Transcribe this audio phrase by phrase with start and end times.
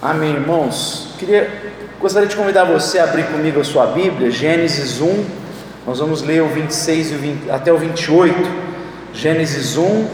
[0.00, 1.08] Amém, irmãos.
[1.18, 1.50] Queria,
[1.98, 5.24] gostaria de convidar você a abrir comigo a sua Bíblia, Gênesis 1.
[5.86, 8.34] Nós vamos ler o 26 e o 20, até o 28.
[9.14, 10.06] Gênesis 1,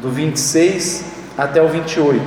[0.00, 1.06] do 26
[1.36, 2.22] até o 28.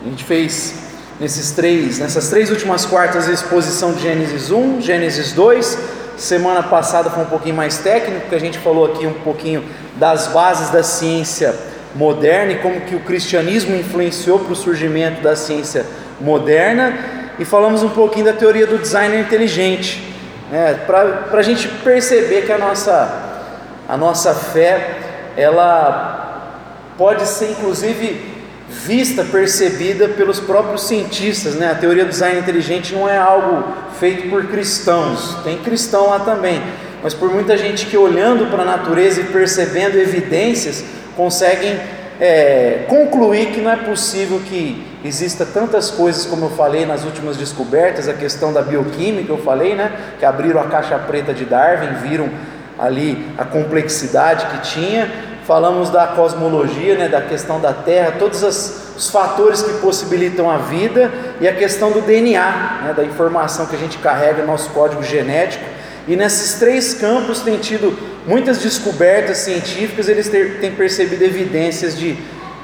[0.00, 0.74] A gente fez
[1.18, 5.78] nesses três, nessas três últimas quartas a exposição de Gênesis 1, Gênesis 2.
[6.16, 9.64] Semana passada foi um pouquinho mais técnico, porque a gente falou aqui um pouquinho
[9.96, 15.36] das bases da ciência moderna e como que o cristianismo influenciou para o surgimento da
[15.36, 15.86] ciência
[16.20, 16.92] moderna.
[17.38, 20.02] E falamos um pouquinho da teoria do designer inteligente,
[20.50, 23.42] né, para a gente perceber que a nossa,
[23.88, 24.98] a nossa fé
[25.36, 26.52] ela
[26.96, 28.34] pode ser inclusive
[28.68, 31.70] vista, percebida pelos próprios cientistas, né?
[31.70, 33.64] A teoria do design inteligente não é algo
[33.98, 36.62] feito por cristãos, tem cristão lá também,
[37.02, 40.84] mas por muita gente que olhando para a natureza e percebendo evidências
[41.16, 41.78] conseguem
[42.20, 47.36] é, concluir que não é possível que exista tantas coisas como eu falei nas últimas
[47.36, 49.92] descobertas, a questão da bioquímica, eu falei, né?
[50.18, 52.30] Que abriram a caixa preta de Darwin, viram
[52.78, 55.10] ali a complexidade que tinha.
[55.44, 60.56] Falamos da cosmologia, né, da questão da Terra, todos as, os fatores que possibilitam a
[60.56, 64.70] vida e a questão do DNA, né, da informação que a gente carrega no nosso
[64.70, 65.62] código genético.
[66.08, 67.94] E nesses três campos tem tido
[68.26, 72.16] muitas descobertas científicas, eles têm percebido evidências de,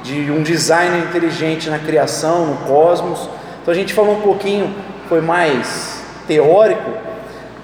[0.03, 3.29] de um design inteligente na criação, no cosmos.
[3.63, 4.75] Então a gente falou um pouquinho,
[5.09, 6.91] foi mais teórico,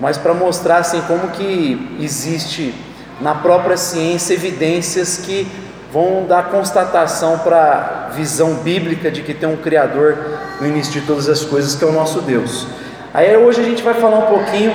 [0.01, 2.75] mas para mostrar assim como que existe
[3.21, 5.47] na própria ciência evidências que
[5.93, 10.17] vão dar constatação para a visão bíblica de que tem um Criador
[10.61, 12.67] no início de todas as coisas, que é o nosso Deus.
[13.15, 14.75] Aí hoje a gente vai falar um pouquinho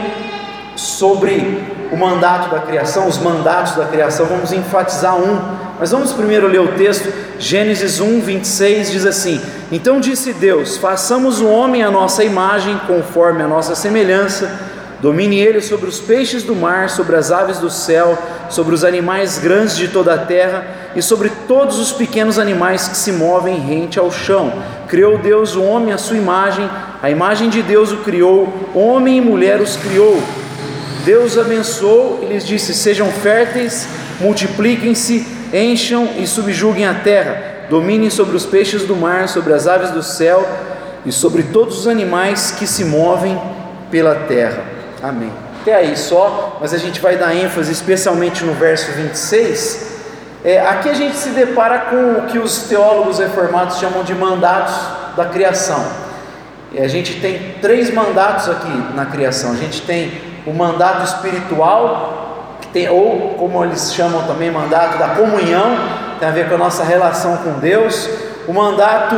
[0.75, 1.61] sobre
[1.92, 5.39] o mandato da criação, os mandatos da criação, vamos enfatizar um,
[5.80, 11.42] mas vamos primeiro ler o texto, Gênesis 1, 26 diz assim: Então disse Deus: Façamos
[11.42, 16.55] o homem à nossa imagem, conforme a nossa semelhança Domine ele sobre os peixes do
[16.55, 18.16] mar, sobre as aves do céu,
[18.52, 20.64] sobre os animais grandes de toda a terra
[20.95, 24.54] e sobre todos os pequenos animais que se movem rente ao chão.
[24.87, 26.70] Criou Deus o homem à sua imagem,
[27.02, 30.21] a imagem de Deus o criou, homem e mulher os criou.
[31.04, 33.88] Deus abençoou e lhes disse: Sejam férteis,
[34.20, 39.92] multipliquem-se, encham e subjuguem a terra, dominem sobre os peixes do mar, sobre as aves
[39.92, 40.48] do céu
[41.06, 43.40] e sobre todos os animais que se movem
[43.90, 44.64] pela terra.
[45.02, 45.32] Amém.
[45.61, 49.92] Até aí só, mas a gente vai dar ênfase especialmente no verso 26.
[50.44, 54.76] É, aqui a gente se depara com o que os teólogos reformados chamam de mandatos
[55.16, 55.86] da criação.
[56.72, 59.52] E a gente tem três mandatos aqui na criação.
[59.52, 65.10] A gente tem o mandato espiritual, que tem, ou como eles chamam também, mandato da
[65.10, 65.78] comunhão,
[66.20, 68.10] tem a ver com a nossa relação com Deus.
[68.48, 69.16] O mandato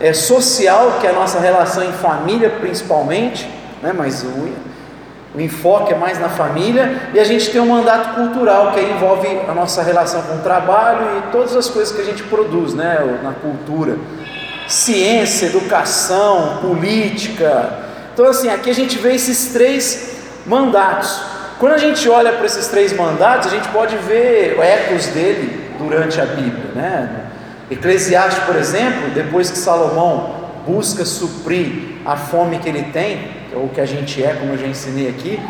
[0.00, 3.48] é, social, que é a nossa relação em família, principalmente,
[3.82, 3.92] né?
[3.92, 4.66] mas o
[5.36, 9.28] o enfoque é mais na família, e a gente tem um mandato cultural que envolve
[9.46, 13.20] a nossa relação com o trabalho e todas as coisas que a gente produz né,
[13.22, 13.98] na cultura.
[14.66, 17.80] Ciência, educação, política.
[18.14, 20.15] Então, assim, aqui a gente vê esses três
[20.46, 21.20] mandatos.
[21.58, 26.20] Quando a gente olha para esses três mandatos, a gente pode ver ecos dele durante
[26.20, 26.72] a Bíblia.
[26.74, 27.26] Né?
[27.70, 33.80] Eclesiastes, por exemplo, depois que Salomão busca suprir a fome que ele tem, ou que
[33.80, 35.40] a gente é, como eu já ensinei aqui,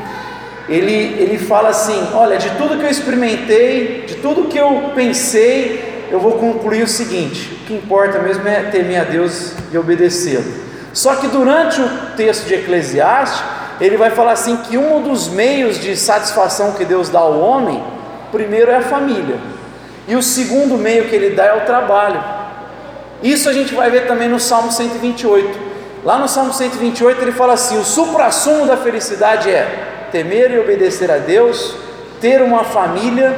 [0.68, 6.06] ele, ele fala assim: Olha, de tudo que eu experimentei, de tudo que eu pensei,
[6.10, 10.66] eu vou concluir o seguinte: o que importa mesmo é temer a Deus e obedecê-lo.
[10.92, 13.42] Só que durante o texto de Eclesiastes,
[13.80, 17.82] ele vai falar assim: que um dos meios de satisfação que Deus dá ao homem,
[18.32, 19.38] primeiro é a família,
[20.08, 22.22] e o segundo meio que ele dá é o trabalho.
[23.22, 25.58] Isso a gente vai ver também no Salmo 128.
[26.04, 31.10] Lá no Salmo 128 ele fala assim: o supra-sumo da felicidade é temer e obedecer
[31.10, 31.74] a Deus,
[32.20, 33.36] ter uma família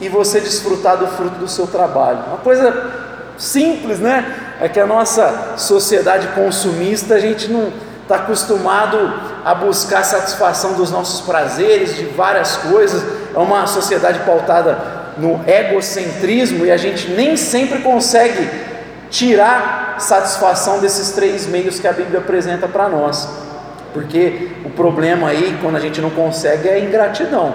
[0.00, 2.20] e você desfrutar do fruto do seu trabalho.
[2.28, 2.90] Uma coisa
[3.36, 4.56] simples, né?
[4.60, 7.72] É que a nossa sociedade consumista, a gente não
[8.08, 8.98] está acostumado
[9.44, 13.04] a buscar satisfação dos nossos prazeres, de várias coisas.
[13.34, 14.78] É uma sociedade pautada
[15.18, 18.48] no egocentrismo e a gente nem sempre consegue
[19.10, 23.28] tirar satisfação desses três meios que a Bíblia apresenta para nós.
[23.92, 27.52] Porque o problema aí, quando a gente não consegue, é a ingratidão.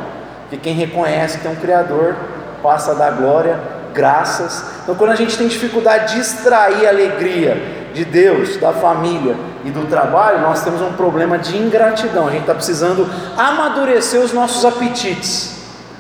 [0.52, 2.16] Que quem reconhece que tem um Criador
[2.62, 3.60] passa a dar glória,
[3.92, 4.64] graças.
[4.84, 9.86] Então, quando a gente tem dificuldade de extrair alegria de Deus, da família e do
[9.88, 12.28] trabalho, nós temos um problema de ingratidão.
[12.28, 13.08] A gente está precisando
[13.38, 15.58] amadurecer os nossos apetites.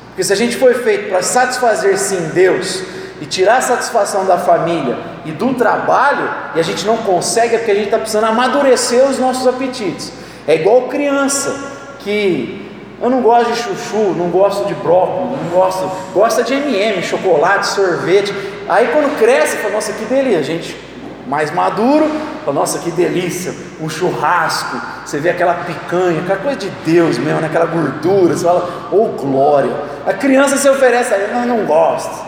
[0.07, 2.83] Porque se a gente foi feito para satisfazer sim Deus,
[3.23, 7.57] e tirar a satisfação da família e do trabalho, e a gente não consegue é
[7.57, 10.11] porque a gente está precisando amadurecer os nossos apetites.
[10.45, 11.55] É igual criança
[11.99, 12.69] que
[13.01, 17.67] eu não gosto de chuchu, não gosto de brócolis, não gosto, gosta de MM, chocolate,
[17.67, 18.33] sorvete.
[18.67, 20.82] Aí quando cresce, fala, nossa, que delícia, gente.
[21.27, 22.05] Mais maduro,
[22.43, 27.39] fala, nossa, que delícia, um churrasco, você vê aquela picanha, aquela coisa de Deus mesmo,
[27.39, 27.47] né?
[27.47, 29.71] aquela gordura, você fala, oh glória.
[30.05, 32.25] A criança se oferece, aí, não, não gosto,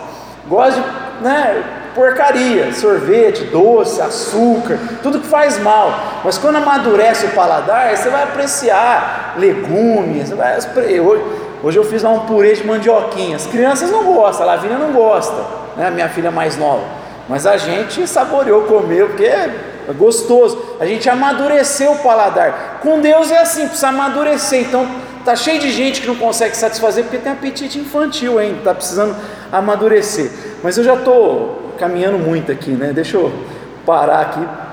[0.47, 1.63] gosta de, né,
[1.95, 6.21] porcaria, sorvete, doce, açúcar, tudo que faz mal.
[6.23, 10.29] Mas quando amadurece o paladar, você vai apreciar legumes.
[10.31, 10.57] Vai,
[10.99, 11.23] hoje,
[11.63, 13.37] hoje eu fiz lá um purê de mandioquinha.
[13.37, 15.41] As crianças não gostam, a Lavínia não gosta,
[15.77, 15.89] né?
[15.89, 17.04] minha filha mais nova.
[17.27, 19.49] Mas a gente saboreou, comeu, porque é
[19.97, 20.75] gostoso.
[20.79, 22.79] A gente amadureceu o paladar.
[22.81, 24.61] Com Deus é assim, precisa amadurecer.
[24.61, 24.87] Então,
[25.23, 29.15] tá cheio de gente que não consegue satisfazer porque tem apetite infantil ainda, está precisando
[29.51, 30.31] amadurecer.
[30.63, 32.93] Mas eu já estou caminhando muito aqui, né?
[32.93, 33.31] Deixa eu
[33.85, 34.64] parar aqui.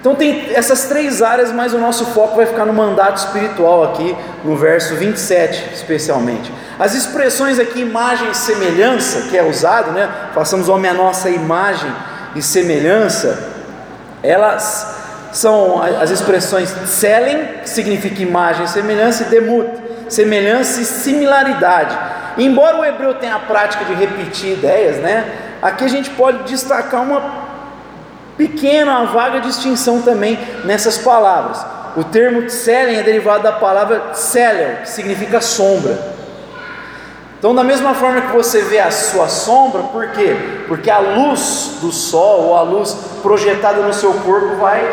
[0.00, 4.16] Então tem essas três áreas, mas o nosso foco vai ficar no mandato espiritual aqui,
[4.42, 6.50] no verso 27, especialmente.
[6.78, 10.08] As expressões aqui, imagem e semelhança, que é usado, né?
[10.34, 11.92] Façamos homem a nossa imagem
[12.34, 13.50] e semelhança,
[14.22, 14.96] elas
[15.32, 19.68] são as expressões tselen, que significa imagem e semelhança, e demut,
[20.08, 21.96] semelhança e similaridade.
[22.38, 25.30] Embora o hebreu tenha a prática de repetir ideias, né?
[25.60, 27.49] Aqui a gente pode destacar uma
[28.40, 31.62] pequena, uma vaga distinção também nessas palavras.
[31.94, 35.98] O termo tselen é derivado da palavra tseler, que significa sombra.
[37.38, 40.34] Então, da mesma forma que você vê a sua sombra, por quê?
[40.68, 44.90] Porque a luz do sol ou a luz projetada no seu corpo vai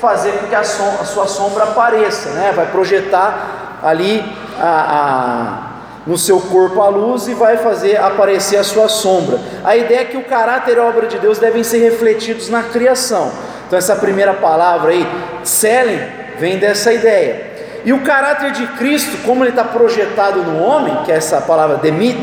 [0.00, 2.52] fazer com que a, som a sua sombra apareça, né?
[2.54, 4.24] vai projetar ali
[4.60, 5.73] a, a
[6.06, 9.38] no seu corpo a luz e vai fazer aparecer a sua sombra.
[9.64, 12.62] A ideia é que o caráter e a obra de Deus devem ser refletidos na
[12.62, 13.32] criação.
[13.66, 15.06] Então essa primeira palavra aí,
[15.42, 16.00] Selen,
[16.38, 17.54] vem dessa ideia.
[17.84, 21.76] E o caráter de Cristo, como ele está projetado no homem, que é essa palavra
[21.76, 22.16] demit,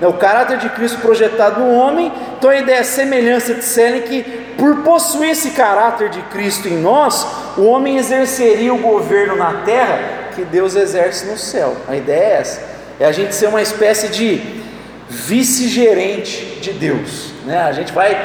[0.00, 3.64] né, o caráter de Cristo projetado no homem, então a ideia é a semelhança de
[3.64, 4.22] Selen que
[4.56, 7.26] por possuir esse caráter de Cristo em nós,
[7.56, 9.98] o homem exerceria o governo na terra
[10.34, 11.76] que Deus exerce no céu.
[11.88, 12.67] A ideia é essa
[13.00, 14.40] é a gente ser uma espécie de
[15.08, 17.62] vice-gerente de Deus, né?
[17.62, 18.16] A gente vai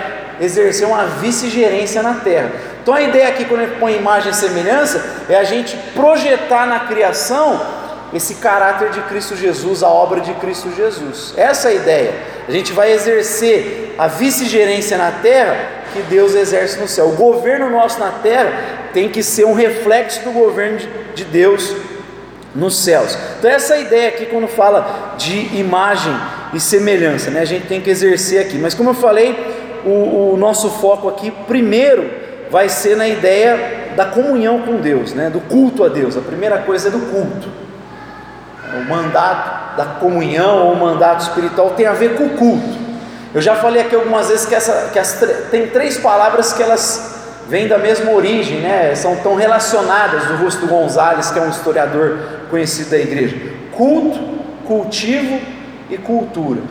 [0.41, 2.51] exercer uma vice-gerência na terra.
[2.81, 6.65] Então a ideia aqui, quando a gente põe imagem e semelhança, é a gente projetar
[6.65, 7.61] na criação
[8.13, 11.33] esse caráter de Cristo Jesus, a obra de Cristo Jesus.
[11.37, 12.13] Essa é a ideia.
[12.47, 15.55] A gente vai exercer a vice-gerência na terra
[15.93, 17.09] que Deus exerce no céu.
[17.09, 18.51] O governo nosso na terra
[18.93, 20.79] tem que ser um reflexo do governo
[21.15, 21.73] de Deus
[22.55, 23.17] nos céus.
[23.39, 26.13] Então essa ideia aqui quando fala de imagem
[26.53, 27.41] e semelhança, né?
[27.41, 28.57] A gente tem que exercer aqui.
[28.57, 29.35] Mas como eu falei,
[29.85, 32.09] o, o nosso foco aqui primeiro
[32.50, 35.29] vai ser na ideia da comunhão com Deus, né?
[35.29, 36.15] Do culto a Deus.
[36.15, 37.50] A primeira coisa é do culto.
[38.75, 42.83] O mandato da comunhão ou o mandato espiritual tem a ver com o culto.
[43.33, 45.19] Eu já falei aqui algumas vezes que, essa, que as,
[45.50, 47.12] tem três palavras que elas
[47.47, 48.95] vêm da mesma origem, né?
[48.95, 52.17] são tão relacionadas do Rusto Gonzalez, que é um historiador
[52.49, 53.35] conhecido da igreja:
[53.71, 54.19] culto,
[54.65, 55.39] cultivo
[55.89, 56.61] e cultura.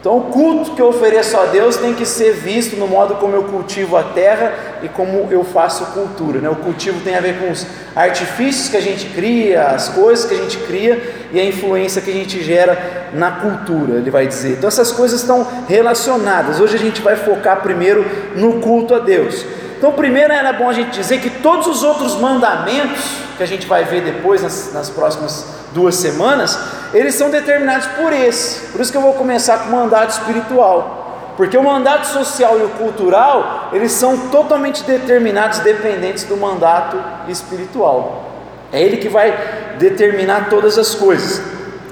[0.00, 3.34] Então, o culto que eu ofereço a Deus tem que ser visto no modo como
[3.34, 6.40] eu cultivo a terra e como eu faço cultura.
[6.40, 6.48] Né?
[6.48, 7.66] O cultivo tem a ver com os
[7.96, 12.10] artifícios que a gente cria, as coisas que a gente cria e a influência que
[12.10, 14.52] a gente gera na cultura, ele vai dizer.
[14.52, 16.60] Então, essas coisas estão relacionadas.
[16.60, 18.06] Hoje a gente vai focar primeiro
[18.36, 19.44] no culto a Deus.
[19.78, 23.00] Então, primeiro era bom a gente dizer que todos os outros mandamentos,
[23.36, 26.58] que a gente vai ver depois nas, nas próximas duas semanas,
[26.92, 28.72] eles são determinados por esse.
[28.72, 31.34] Por isso que eu vou começar com o mandato espiritual.
[31.36, 38.32] Porque o mandato social e o cultural, eles são totalmente determinados, dependentes do mandato espiritual.
[38.72, 39.32] É ele que vai
[39.78, 41.40] determinar todas as coisas.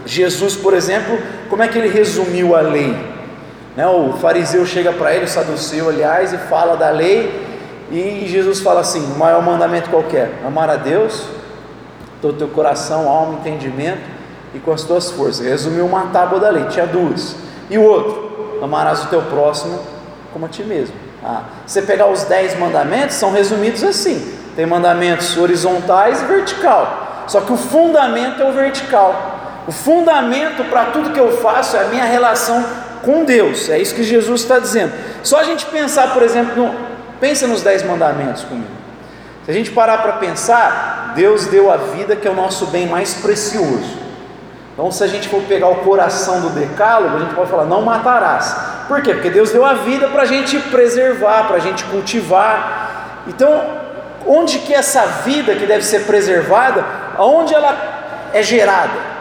[0.05, 1.17] Jesus, por exemplo,
[1.49, 2.97] como é que ele resumiu a lei?
[3.77, 7.46] Né, o fariseu chega para ele, o saduceu, aliás, e fala da lei,
[7.91, 11.25] e Jesus fala assim: o maior mandamento qualquer, amar a Deus,
[12.21, 14.03] todo teu coração, alma, entendimento
[14.55, 15.47] e com as tuas forças.
[15.47, 17.37] Resumiu uma tábua da lei, tinha duas.
[17.71, 19.79] E o outro, amarás o teu próximo
[20.33, 20.95] como a ti mesmo.
[21.25, 27.25] Ah, você pegar os dez mandamentos, são resumidos assim: tem mandamentos horizontais e vertical.
[27.27, 29.65] Só que o fundamento é o vertical.
[29.67, 32.65] O fundamento para tudo que eu faço é a minha relação
[33.05, 33.69] com Deus.
[33.69, 34.93] É isso que Jesus está dizendo.
[35.23, 36.75] Só a gente pensar, por exemplo, no,
[37.21, 38.69] Pensa nos dez mandamentos comigo.
[39.45, 42.87] Se a gente parar para pensar, Deus deu a vida que é o nosso bem
[42.87, 43.97] mais precioso.
[44.73, 47.81] Então, se a gente for pegar o coração do decálogo, a gente pode falar: não
[47.83, 48.55] matarás.
[48.89, 49.15] Por quê?
[49.15, 53.23] Porque Deus deu a vida para a gente preservar, para a gente cultivar.
[53.27, 53.65] Então,
[54.27, 56.85] onde que essa vida que deve ser preservada,
[57.17, 57.75] aonde ela
[58.33, 59.17] é gerada?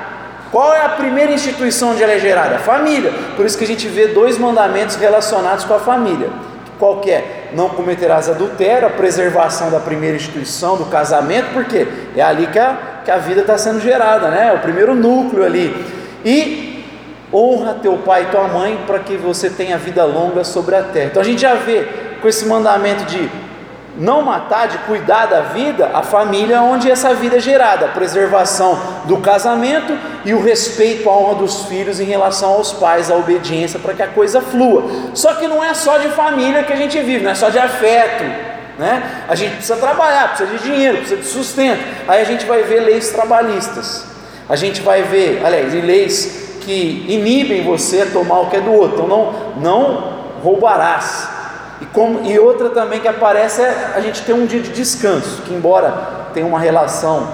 [0.52, 2.56] Qual é a primeira instituição onde ela é gerada?
[2.56, 3.14] A família.
[3.36, 6.30] Por isso que a gente vê dois mandamentos relacionados com a família.
[6.78, 7.45] Qual que é?
[7.56, 12.78] Não cometerás adultério, a preservação da primeira instituição, do casamento, porque é ali que a,
[13.04, 14.50] que a vida está sendo gerada, né?
[14.50, 15.74] É o primeiro núcleo ali.
[16.26, 16.86] E
[17.34, 21.06] honra teu pai e tua mãe para que você tenha vida longa sobre a terra.
[21.06, 21.88] Então a gente já vê
[22.22, 23.30] com esse mandamento de
[23.98, 28.78] não matar, de cuidar da vida, a família onde essa vida é gerada, a preservação
[29.06, 33.80] do casamento e o respeito à honra dos filhos em relação aos pais, a obediência
[33.80, 34.84] para que a coisa flua.
[35.14, 37.60] Só que não é só de família que a gente vive, não é só de
[37.60, 38.24] afeto,
[38.78, 39.24] né?
[39.28, 41.82] A gente precisa trabalhar, precisa de dinheiro, precisa de sustento.
[42.08, 44.06] Aí a gente vai ver leis trabalhistas.
[44.50, 48.74] A gente vai ver, aliás, leis que inibem você a tomar o que é do
[48.74, 49.04] outro.
[49.04, 51.35] Então não não roubarás.
[51.82, 55.42] E, como, e outra também que aparece é a gente ter um dia de descanso,
[55.44, 55.94] que embora
[56.34, 57.28] tenha uma relação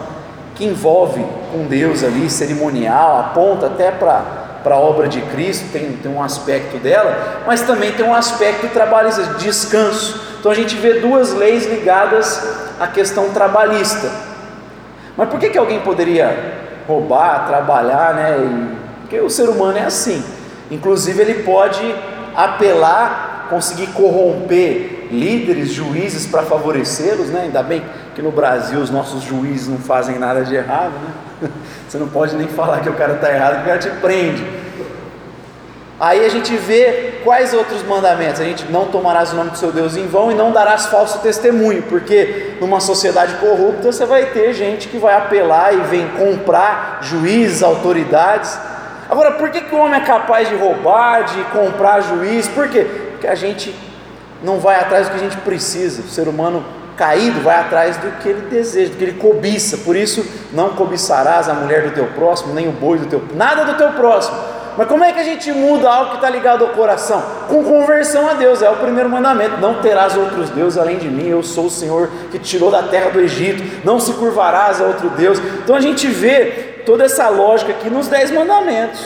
[0.56, 5.94] que envolve com Deus ali, cerimonial, aponta até para para a obra de Cristo, tem,
[5.94, 10.22] tem um aspecto dela, mas também tem um aspecto trabalhista, de descanso.
[10.40, 12.48] Então a gente vê duas leis ligadas
[12.80, 14.10] à questão trabalhista.
[15.18, 16.54] Mas por que, que alguém poderia
[16.88, 18.78] roubar, trabalhar, né?
[19.02, 20.24] Porque o ser humano é assim.
[20.70, 21.96] Inclusive ele pode
[22.36, 27.42] apelar conseguir corromper líderes, juízes para favorecê-los, né?
[27.42, 27.84] Ainda bem
[28.16, 31.50] que no Brasil os nossos juízes não fazem nada de errado, né?
[31.88, 34.44] Você não pode nem falar que o cara está errado, que o cara te prende.
[36.00, 38.40] Aí a gente vê quais outros mandamentos.
[38.40, 41.20] A gente não tomarás o nome do seu Deus em vão e não darás falso
[41.20, 47.00] testemunho, porque numa sociedade corrupta você vai ter gente que vai apelar e vem comprar
[47.02, 48.58] juízes, autoridades.
[49.10, 52.48] Agora, por que, que o homem é capaz de roubar, de comprar juiz?
[52.48, 53.11] Por quê?
[53.22, 53.72] Porque a gente
[54.44, 56.02] não vai atrás do que a gente precisa.
[56.02, 56.66] O ser humano
[56.98, 59.78] caído vai atrás do que ele deseja, do que ele cobiça.
[59.78, 63.64] Por isso, não cobiçarás a mulher do teu próximo, nem o boi do teu, nada
[63.64, 64.36] do teu próximo.
[64.76, 67.24] Mas como é que a gente muda algo que está ligado ao coração?
[67.48, 71.28] Com conversão a Deus, é o primeiro mandamento: não terás outros deuses além de mim,
[71.28, 75.12] eu sou o Senhor que tirou da terra do Egito, não se curvarás a outro
[75.12, 75.38] Deus.
[75.64, 79.00] Então a gente vê toda essa lógica aqui nos dez mandamentos.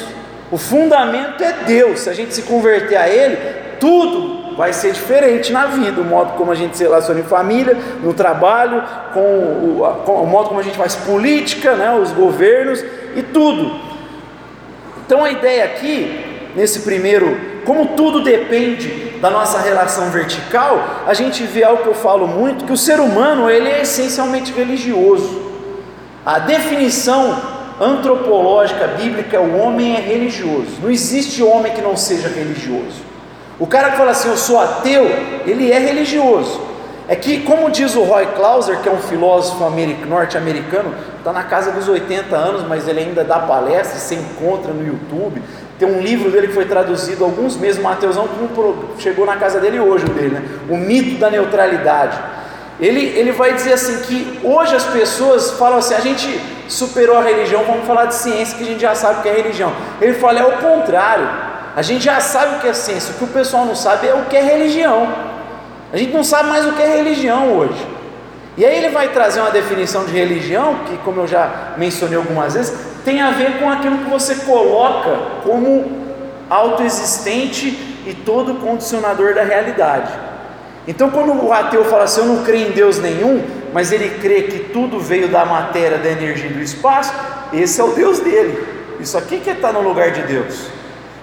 [0.52, 5.54] O fundamento é Deus, se a gente se converter a Ele, tudo vai ser diferente
[5.54, 8.82] na vida, o modo como a gente se relaciona em família, no trabalho,
[9.14, 12.84] com o, com o modo como a gente faz política, né, os governos
[13.16, 13.80] e tudo.
[15.06, 21.44] Então a ideia aqui, nesse primeiro, como tudo depende da nossa relação vertical, a gente
[21.44, 25.44] vê algo que eu falo muito, que o ser humano ele é essencialmente religioso.
[26.26, 27.40] A definição
[27.80, 30.80] antropológica bíblica, o homem é religioso.
[30.82, 33.05] Não existe homem que não seja religioso.
[33.60, 35.06] O cara que fala assim, eu sou ateu,
[35.46, 36.60] ele é religioso.
[37.08, 39.64] É que, como diz o Roy Clauser, que é um filósofo
[40.08, 44.86] norte-americano, está na casa dos 80 anos, mas ele ainda dá palestras, se encontra no
[44.86, 45.42] YouTube.
[45.78, 49.80] Tem um livro dele que foi traduzido alguns meses, Mateusão, que chegou na casa dele
[49.80, 50.44] hoje, o dele, né?
[50.68, 52.18] O mito da neutralidade.
[52.80, 57.22] Ele, ele vai dizer assim que hoje as pessoas falam assim, a gente superou a
[57.22, 59.72] religião, vamos falar de ciência que a gente já sabe que é religião.
[60.02, 61.55] Ele fala, é o contrário.
[61.76, 64.14] A gente já sabe o que é ciência, o que o pessoal não sabe é
[64.14, 65.14] o que é religião.
[65.92, 67.86] A gente não sabe mais o que é religião hoje.
[68.58, 72.54] E aí ele vai trazer uma definição de religião, que como eu já mencionei algumas
[72.54, 76.06] vezes, tem a ver com aquilo que você coloca como
[76.50, 77.68] autoexistente
[78.06, 80.14] e todo condicionador da realidade.
[80.88, 84.44] Então quando o ateu fala assim, eu não creio em Deus nenhum, mas ele crê
[84.44, 87.14] que tudo veio da matéria, da energia e do espaço,
[87.52, 88.66] esse é o Deus dele.
[89.00, 90.68] Isso aqui que está no lugar de Deus.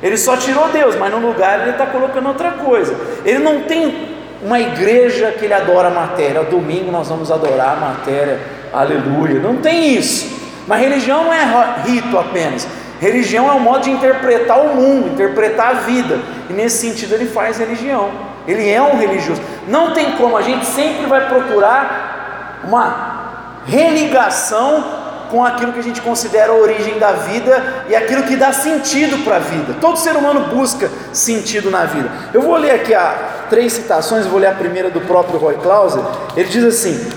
[0.02, 2.94] Ele só tirou Deus, mas no lugar ele está colocando outra coisa.
[3.24, 4.08] Ele não tem
[4.42, 6.42] uma igreja que ele adora a matéria.
[6.42, 8.40] Domingo nós vamos adorar a matéria,
[8.72, 9.38] aleluia.
[9.38, 10.42] Não tem isso.
[10.66, 11.44] Mas religião não é
[11.86, 12.66] rito apenas.
[13.00, 16.18] Religião é um modo de interpretar o mundo, interpretar a vida.
[16.50, 18.10] E nesse sentido ele faz religião.
[18.46, 19.40] Ele é um religioso.
[19.68, 25.01] Não tem como, a gente sempre vai procurar uma religação
[25.32, 29.24] com aquilo que a gente considera a origem da vida e aquilo que dá sentido
[29.24, 29.74] para a vida.
[29.80, 32.10] Todo ser humano busca sentido na vida.
[32.34, 36.02] Eu vou ler aqui a três citações, vou ler a primeira do próprio Roy Clauser.
[36.36, 37.10] Ele diz assim: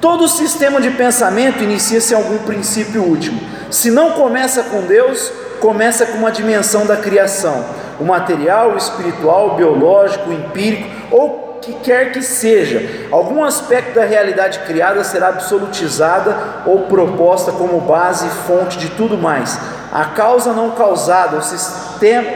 [0.00, 3.40] Todo sistema de pensamento inicia-se em algum princípio último.
[3.68, 7.64] Se não começa com Deus, começa com uma dimensão da criação,
[7.98, 13.94] o material, o espiritual, o biológico, o empírico ou que quer que seja, algum aspecto
[13.94, 19.58] da realidade criada será absolutizada ou proposta como base e fonte de tudo mais.
[19.92, 22.28] A causa não causada, o sistema,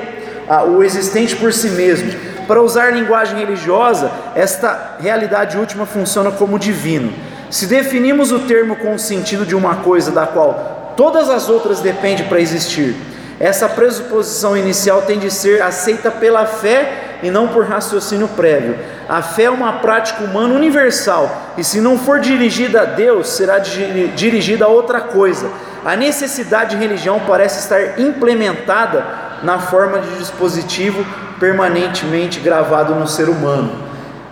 [0.68, 2.12] o existente por si mesmo.
[2.46, 7.12] Para usar linguagem religiosa, esta realidade última funciona como divino.
[7.50, 11.80] Se definimos o termo com o sentido de uma coisa da qual todas as outras
[11.80, 12.94] dependem para existir,
[13.40, 18.78] essa pressuposição inicial tem de ser aceita pela fé e não por raciocínio prévio.
[19.08, 23.58] A fé é uma prática humana universal e, se não for dirigida a Deus, será
[23.58, 25.50] dirigida a outra coisa.
[25.84, 29.04] A necessidade de religião parece estar implementada
[29.42, 31.04] na forma de dispositivo
[31.40, 33.82] permanentemente gravado no ser humano.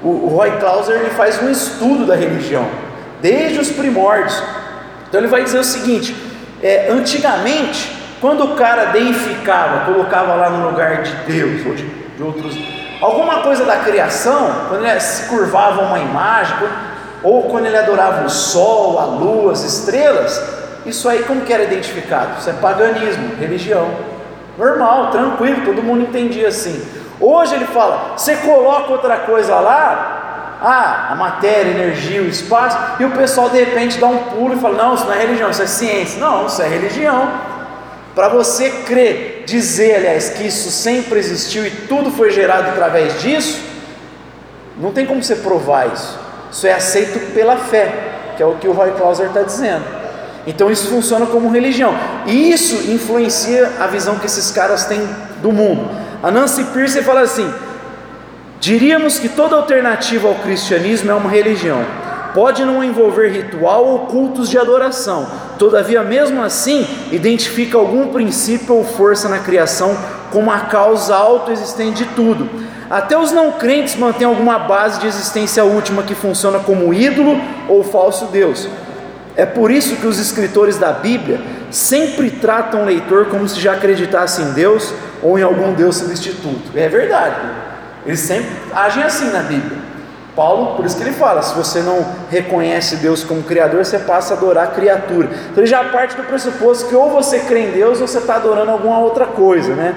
[0.02, 2.66] O, Roy Clauser ele faz um estudo da religião,
[3.20, 4.42] desde os primórdios.
[5.08, 6.14] Então ele vai dizer o seguinte:
[6.62, 12.22] é, antigamente quando o cara deificava, colocava lá no lugar de Deus ou de, de
[12.22, 12.54] outros,
[13.02, 16.56] alguma coisa da criação, quando ele se curvava uma imagem,
[17.22, 20.40] ou quando ele adorava o sol, a lua, as estrelas,
[20.86, 22.38] isso aí como que era identificado?
[22.38, 23.88] Isso é paganismo, religião.
[24.58, 26.84] Normal, tranquilo, todo mundo entendia assim.
[27.20, 32.76] Hoje ele fala, você coloca outra coisa lá, ah, a matéria, a energia, o espaço,
[32.98, 35.50] e o pessoal de repente dá um pulo e fala, não, isso não é religião,
[35.50, 36.20] isso é ciência.
[36.20, 37.30] Não, isso é religião.
[38.14, 43.60] Para você crer, dizer, aliás, que isso sempre existiu e tudo foi gerado através disso,
[44.78, 46.18] não tem como você provar isso.
[46.50, 47.92] Isso é aceito pela fé,
[48.36, 49.84] que é o que o Roy Clauser está dizendo.
[50.46, 51.94] Então isso funciona como religião.
[52.26, 55.06] E isso influencia a visão que esses caras têm
[55.40, 55.88] do mundo.
[56.22, 57.52] A Nancy Pierce fala assim:
[58.60, 61.84] diríamos que toda alternativa ao cristianismo é uma religião
[62.34, 65.26] pode não envolver ritual ou cultos de adoração,
[65.58, 69.96] todavia, mesmo assim, identifica algum princípio ou força na criação
[70.30, 72.48] como a causa autoexistente de tudo.
[72.88, 77.82] Até os não crentes mantêm alguma base de existência última que funciona como ídolo ou
[77.82, 78.68] falso Deus.
[79.34, 83.72] É por isso que os escritores da Bíblia sempre tratam o leitor como se já
[83.72, 86.70] acreditasse em Deus ou em algum Deus substituto.
[86.74, 87.36] É verdade.
[88.04, 89.81] Eles sempre agem assim na Bíblia.
[90.34, 94.34] Paulo, por isso que ele fala: se você não reconhece Deus como Criador, você passa
[94.34, 95.28] a adorar a criatura.
[95.50, 98.36] Então ele já parte do pressuposto que ou você crê em Deus ou você está
[98.36, 99.94] adorando alguma outra coisa, né?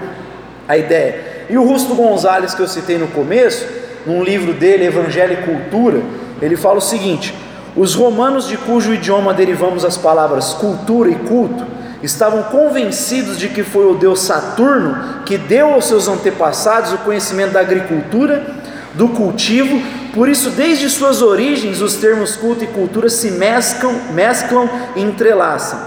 [0.68, 1.46] A ideia.
[1.50, 3.66] E o Rusto Gonzalez, que eu citei no começo,
[4.06, 6.02] num livro dele, Evangelho e Cultura,
[6.42, 7.34] ele fala o seguinte:
[7.76, 11.66] os romanos, de cujo idioma derivamos as palavras cultura e culto,
[12.04, 17.54] estavam convencidos de que foi o deus Saturno que deu aos seus antepassados o conhecimento
[17.54, 18.46] da agricultura,
[18.94, 19.82] do cultivo
[20.16, 25.78] por isso, desde suas origens, os termos culto e cultura se mesclam, mesclam e entrelaçam.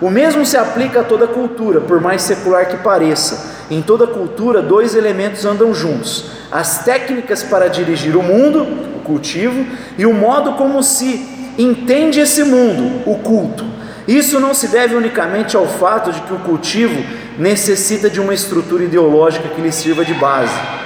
[0.00, 3.52] O mesmo se aplica a toda cultura, por mais secular que pareça.
[3.70, 8.62] Em toda cultura, dois elementos andam juntos: as técnicas para dirigir o mundo,
[8.96, 9.66] o cultivo,
[9.98, 13.66] e o modo como se entende esse mundo, o culto.
[14.08, 17.04] Isso não se deve unicamente ao fato de que o cultivo
[17.38, 20.83] necessita de uma estrutura ideológica que lhe sirva de base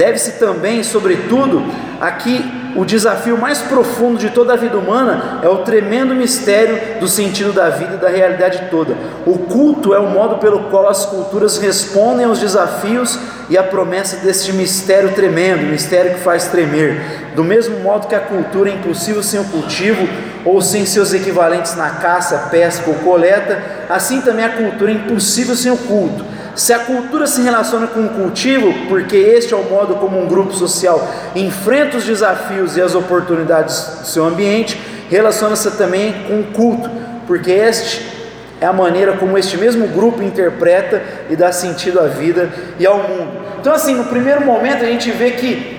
[0.00, 1.62] Deve-se também, sobretudo,
[2.00, 7.06] aqui o desafio mais profundo de toda a vida humana é o tremendo mistério do
[7.06, 8.96] sentido da vida e da realidade toda.
[9.26, 13.18] O culto é o modo pelo qual as culturas respondem aos desafios
[13.50, 17.34] e à promessa deste mistério tremendo, mistério que faz tremer.
[17.36, 20.08] Do mesmo modo que a cultura é impossível sem o cultivo
[20.46, 25.54] ou sem seus equivalentes na caça, pesca ou coleta, assim também a cultura é impossível
[25.54, 26.24] sem o culto.
[26.54, 30.26] Se a cultura se relaciona com o cultivo, porque este é o modo como um
[30.26, 36.44] grupo social enfrenta os desafios e as oportunidades do seu ambiente, relaciona-se também com o
[36.44, 36.90] culto,
[37.26, 38.20] porque este
[38.60, 42.98] é a maneira como este mesmo grupo interpreta e dá sentido à vida e ao
[42.98, 43.32] mundo.
[43.58, 45.78] Então, assim, no primeiro momento a gente vê que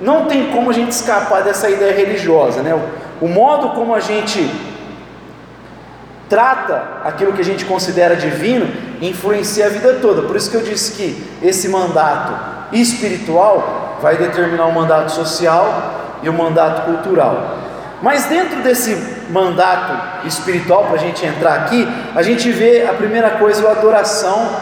[0.00, 2.78] não tem como a gente escapar dessa ideia religiosa, né?
[3.20, 4.50] O, modo como a gente
[6.32, 8.66] trata aquilo que a gente considera divino,
[9.02, 10.22] influencia a vida toda.
[10.22, 12.32] Por isso que eu disse que esse mandato
[12.74, 17.58] espiritual vai determinar o mandato social e o mandato cultural.
[18.00, 18.96] Mas dentro desse
[19.28, 24.56] mandato espiritual, para a gente entrar aqui, a gente vê a primeira coisa, a adoração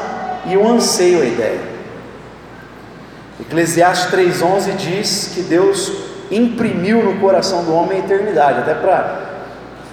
[0.46, 1.60] e o anseio, a ideia.
[3.42, 5.92] Eclesiastes 3,11 diz que Deus
[6.32, 9.29] imprimiu no coração do homem a eternidade, até para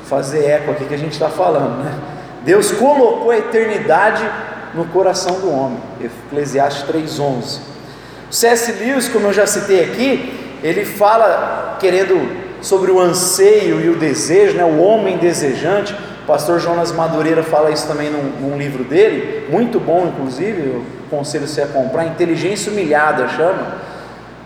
[0.08, 1.94] fazer eco aqui que a gente está falando, né?
[2.44, 4.24] Deus colocou a eternidade
[4.74, 5.80] no coração do homem.
[6.02, 7.60] Eclesiastes 3:11.
[8.30, 8.72] C.S.
[8.74, 14.58] Lewis, como eu já citei aqui, ele fala querendo sobre o anseio e o desejo,
[14.58, 14.64] né?
[14.64, 15.94] O homem desejante.
[16.24, 20.62] O pastor Jonas Madureira fala isso também num, num livro dele, muito bom, inclusive.
[20.62, 22.06] Eu aconselho você a comprar.
[22.06, 23.88] Inteligência humilhada chama.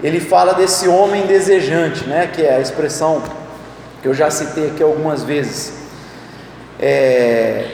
[0.04, 2.30] Ele fala desse homem desejante, né?
[2.32, 3.22] Que é a expressão
[4.02, 5.74] que eu já citei aqui algumas vezes.
[6.80, 7.66] É,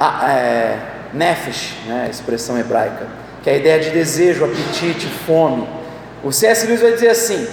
[0.00, 0.78] é,
[1.12, 3.06] nefesh, né, a expressão hebraica,
[3.42, 5.68] que é a ideia de desejo, apetite, fome.
[6.22, 6.66] O C.S.
[6.66, 7.46] Lewis vai dizer assim: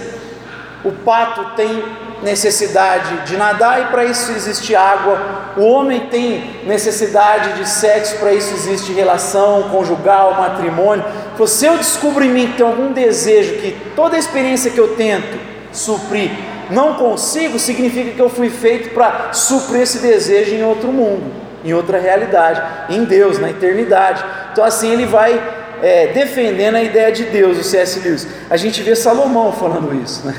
[0.84, 1.84] o pato tem
[2.22, 5.52] necessidade de nadar e para isso existe água.
[5.56, 11.04] O homem tem necessidade de sexo, para isso existe relação conjugal, matrimônio.
[11.46, 14.96] Se eu descubro em mim que tem algum desejo que toda a experiência que eu
[14.96, 15.38] tento
[15.72, 16.30] suprir
[16.70, 21.32] não consigo, significa que eu fui feito para suprir esse desejo em outro mundo,
[21.64, 24.24] em outra realidade, em Deus, na eternidade.
[24.52, 25.40] Então assim ele vai
[25.82, 28.00] é, defendendo a ideia de Deus, o C.S.
[28.00, 28.26] Lewis.
[28.48, 30.34] A gente vê Salomão falando isso, né?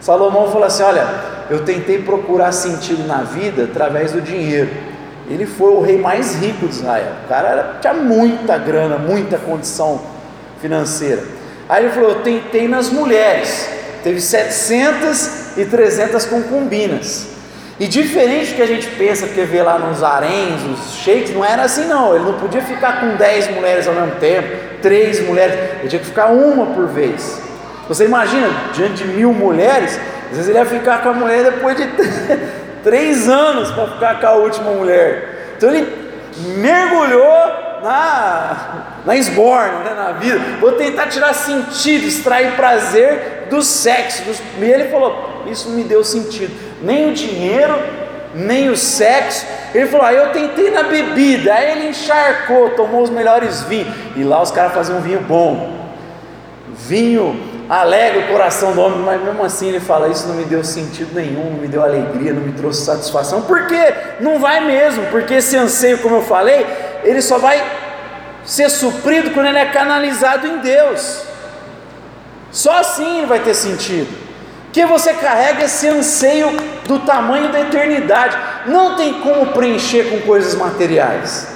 [0.00, 1.06] Salomão falou assim: Olha,
[1.50, 4.70] eu tentei procurar sentido na vida através do dinheiro.
[5.28, 7.12] Ele foi o rei mais rico de Israel.
[7.24, 10.00] O cara era, tinha muita grana, muita condição
[10.60, 11.22] financeira.
[11.68, 13.79] Aí ele falou: Eu tentei nas mulheres.
[14.02, 17.28] Teve 700 e 300 concubinas.
[17.78, 21.42] E diferente do que a gente pensa, porque vê lá nos haréns, os sheiks, não
[21.42, 22.14] era assim não.
[22.14, 24.48] Ele não podia ficar com 10 mulheres ao mesmo tempo,
[24.82, 27.40] três mulheres, ele tinha que ficar uma por vez.
[27.88, 29.98] Você imagina, diante de mil mulheres,
[30.30, 31.88] às vezes ele ia ficar com a mulher depois de
[32.84, 35.54] três anos para ficar com a última mulher.
[35.56, 35.90] Então ele
[36.56, 40.38] mergulhou na, na esborna, né, na vida.
[40.60, 44.22] Vou tentar tirar sentido, extrair prazer do sexo.
[44.24, 44.40] Dos...
[44.58, 46.52] E ele falou: Isso me deu sentido.
[46.82, 47.78] Nem o dinheiro,
[48.34, 49.46] nem o sexo.
[49.74, 51.52] Ele falou: ah, Eu tentei na bebida.
[51.54, 53.94] Aí ele encharcou, tomou os melhores vinhos.
[54.16, 55.78] E lá os caras faziam um vinho bom.
[56.72, 60.64] Vinho alegra o coração do homem, mas mesmo assim ele fala: Isso não me deu
[60.64, 63.42] sentido nenhum, não me deu alegria, não me trouxe satisfação.
[63.42, 63.94] Por quê?
[64.20, 66.66] Não vai mesmo, porque esse anseio, como eu falei,
[67.04, 67.62] ele só vai
[68.44, 71.22] ser suprido quando ele é canalizado em Deus.
[72.50, 74.08] Só assim ele vai ter sentido.
[74.72, 76.50] Que você carrega esse anseio
[76.86, 78.36] do tamanho da eternidade.
[78.66, 81.48] Não tem como preencher com coisas materiais.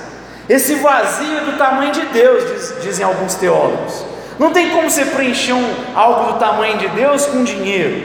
[0.49, 4.05] Esse vazio é do tamanho de Deus, diz, dizem alguns teólogos.
[4.39, 8.05] Não tem como você preencher um, algo do tamanho de Deus com dinheiro,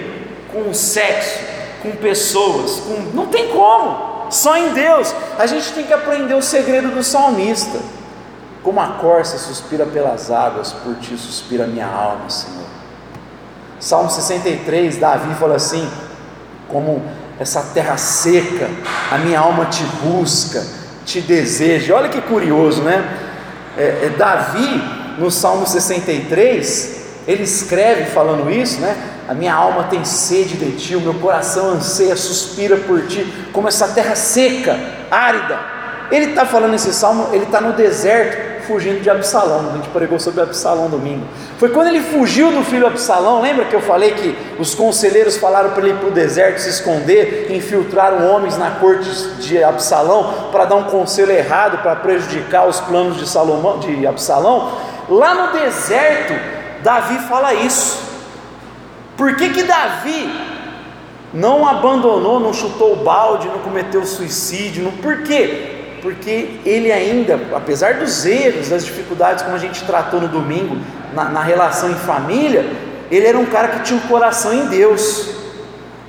[0.53, 1.39] com sexo,
[1.81, 3.11] com pessoas, com...
[3.13, 4.08] não tem como.
[4.29, 5.13] Só em Deus.
[5.37, 7.79] A gente tem que aprender o segredo do salmista.
[8.63, 12.67] Como a corça suspira pelas águas, por ti suspira minha alma, Senhor.
[13.79, 15.89] Salmo 63, Davi fala assim:
[16.67, 17.01] como
[17.39, 18.69] essa terra seca,
[19.09, 20.61] a minha alma te busca,
[21.05, 21.95] te deseja.
[21.95, 23.17] Olha que curioso, né?
[23.77, 24.83] É, é Davi
[25.17, 28.95] no Salmo 63, ele escreve falando isso, né?
[29.29, 33.67] A minha alma tem sede de ti, o meu coração anseia, suspira por ti, como
[33.67, 34.75] essa terra seca,
[35.11, 35.59] árida.
[36.09, 39.69] Ele está falando esse salmo, ele está no deserto, fugindo de Absalão.
[39.69, 41.27] A gente pregou sobre Absalão domingo.
[41.59, 43.39] Foi quando ele fugiu do filho Absalão.
[43.39, 46.69] Lembra que eu falei que os conselheiros falaram para ele ir para o deserto se
[46.69, 49.07] esconder, infiltraram homens na corte
[49.41, 54.71] de Absalão para dar um conselho errado, para prejudicar os planos de Salomão, de Absalão?
[55.07, 56.33] Lá no deserto,
[56.81, 58.08] Davi fala isso.
[59.19, 60.33] Por que, que Davi
[61.33, 64.81] não abandonou, não chutou o balde, não cometeu suicídio?
[64.81, 65.97] Não, por quê?
[66.01, 70.77] Porque ele ainda, apesar dos erros, das dificuldades, como a gente tratou no domingo,
[71.13, 72.65] na, na relação em família,
[73.11, 75.31] ele era um cara que tinha um coração em Deus.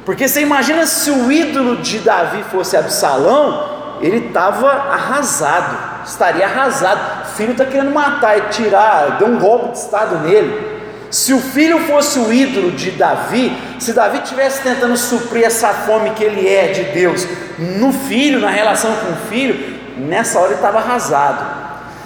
[0.04, 7.20] Porque você imagina se o ídolo de Davi fosse Absalão, ele estava arrasado, estaria arrasado
[7.40, 10.69] filho está querendo matar e tirar, deu um golpe de Estado nele.
[11.10, 16.10] Se o filho fosse o ídolo de Davi, se Davi estivesse tentando suprir essa fome
[16.10, 17.26] que ele é de Deus
[17.58, 21.44] no filho, na relação com o filho, nessa hora ele estava arrasado.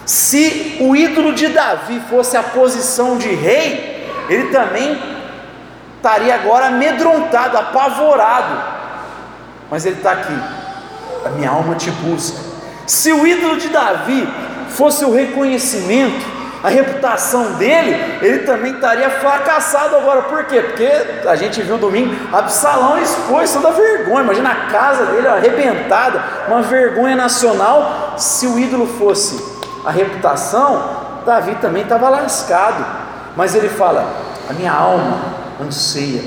[0.06, 4.98] Se o ídolo de Davi fosse a posição de rei, ele também
[5.96, 8.74] estaria agora amedrontado, apavorado.
[9.70, 10.38] Mas ele está aqui,
[11.26, 12.38] a minha alma te busca.
[12.86, 14.26] Se o ídolo de Davi
[14.70, 16.33] fosse o reconhecimento,
[16.64, 20.22] a reputação dele, ele também estaria fracassado agora.
[20.22, 20.62] Por quê?
[20.62, 20.90] Porque
[21.28, 24.22] a gente viu domingo, Absalão expôs toda a vergonha.
[24.22, 28.14] Imagina a casa dele arrebentada, uma vergonha nacional.
[28.16, 29.44] Se o ídolo fosse
[29.84, 32.82] a reputação, Davi também estava lascado.
[33.36, 34.10] Mas ele fala:
[34.48, 36.22] a minha alma anseia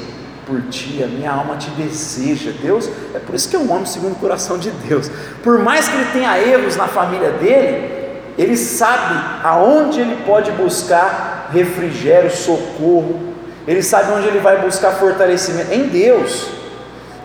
[0.45, 2.52] por ti, a minha alma te deseja.
[2.62, 5.10] Deus, é por isso que eu amo segundo o coração de Deus.
[5.41, 7.97] Por mais que ele tenha erros na família dele,
[8.38, 13.34] ele sabe aonde ele pode buscar refrigério, socorro,
[13.67, 16.47] ele sabe onde ele vai buscar fortalecimento em Deus.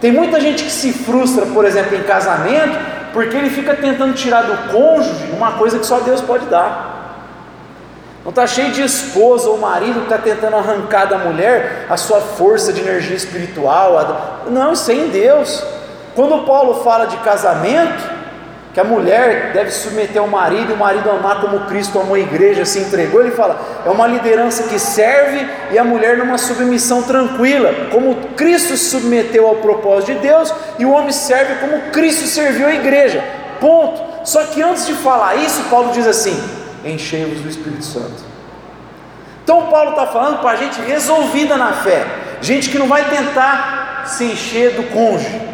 [0.01, 2.77] Tem muita gente que se frustra, por exemplo, em casamento,
[3.13, 6.93] porque ele fica tentando tirar do cônjuge uma coisa que só Deus pode dar.
[8.25, 12.21] Não está cheio de esposa ou marido que está tentando arrancar da mulher a sua
[12.21, 14.45] força de energia espiritual.
[14.49, 15.63] Não, isso é em Deus.
[16.15, 18.12] Quando Paulo fala de casamento,
[18.73, 22.19] que a mulher deve submeter ao marido e o marido amar como Cristo amou a
[22.19, 23.21] igreja, se entregou.
[23.21, 28.77] Ele fala, é uma liderança que serve e a mulher numa submissão tranquila, como Cristo
[28.77, 33.23] se submeteu ao propósito de Deus e o homem serve como Cristo serviu a igreja.
[33.61, 34.13] Ponto.
[34.25, 36.43] Só que antes de falar isso, Paulo diz assim:
[36.85, 38.33] enchei-vos do Espírito Santo.
[39.45, 42.07] Então Paulo está falando para a gente resolvida na fé,
[42.41, 45.52] gente que não vai tentar se encher do cônjuge,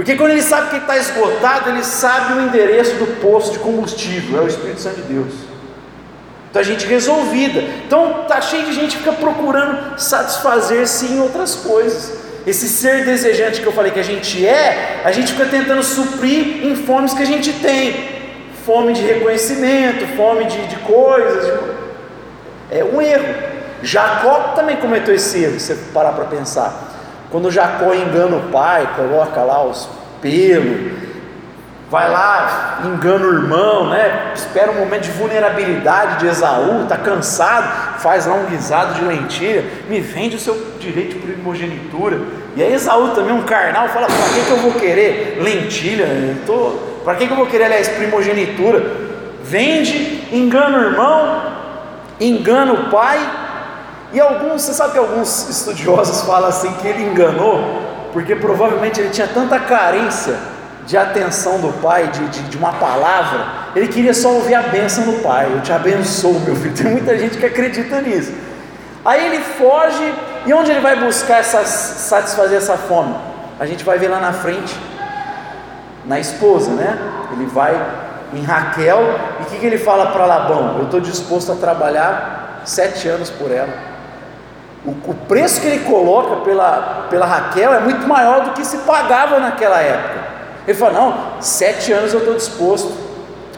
[0.00, 4.40] porque quando ele sabe que está esgotado, ele sabe o endereço do posto de combustível,
[4.40, 5.34] é o Espírito Santo de Deus.
[6.48, 7.60] Então a gente resolvida.
[7.84, 12.14] Então tá cheio de gente que fica procurando satisfazer-se em outras coisas.
[12.46, 16.64] Esse ser desejante que eu falei que a gente é, a gente fica tentando suprir
[16.64, 18.08] em fomes que a gente tem.
[18.64, 21.44] Fome de reconhecimento, fome de, de coisas.
[21.44, 21.52] De...
[22.70, 23.34] É um erro.
[23.82, 26.99] Jacó também cometeu esse erro, se você parar para pensar.
[27.30, 29.88] Quando Jacó engana o pai, coloca lá os
[30.20, 30.92] pelos,
[31.90, 34.32] vai lá, engana o irmão, né?
[34.34, 39.64] Espera um momento de vulnerabilidade de Esaú, está cansado, faz lá um guisado de lentilha,
[39.88, 42.18] me vende o seu direito de primogenitura.
[42.54, 46.06] E aí Esaú também, um carnal, fala, para que, que eu vou querer lentilha?
[47.04, 48.84] Para que, que eu vou querer, aliás, primogenitura?
[49.42, 51.42] Vende, engana o irmão,
[52.20, 53.18] engana o pai,
[54.12, 57.60] e alguns, você sabe que alguns estudiosos falam assim que ele enganou,
[58.12, 60.36] porque provavelmente ele tinha tanta carência
[60.84, 63.46] de atenção do pai, de, de, de, uma palavra,
[63.76, 65.48] ele queria só ouvir a bênção do pai.
[65.52, 66.74] Eu te abençoo, meu filho.
[66.74, 68.32] Tem muita gente que acredita nisso.
[69.04, 70.12] Aí ele foge,
[70.44, 73.14] e onde ele vai buscar essa, satisfazer essa fome?
[73.60, 74.76] A gente vai ver lá na frente,
[76.04, 76.98] na esposa, né?
[77.32, 77.80] Ele vai
[78.32, 79.00] em Raquel,
[79.38, 80.78] e o que, que ele fala para Labão?
[80.78, 83.89] Eu estou disposto a trabalhar sete anos por ela.
[84.84, 88.78] O, o, preço que ele coloca pela, pela Raquel é muito maior do que se
[88.78, 90.20] pagava naquela época.
[90.66, 92.92] Ele fala: Não, sete anos eu estou disposto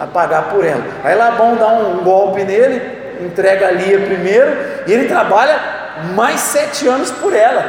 [0.00, 0.82] a pagar por ela.
[1.04, 4.50] Aí Labão dá um, um golpe nele, entrega a Lia primeiro,
[4.86, 5.60] e ele trabalha
[6.14, 7.64] mais sete anos por ela,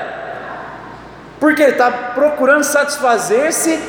[1.39, 3.79] porque ele está procurando satisfazer-se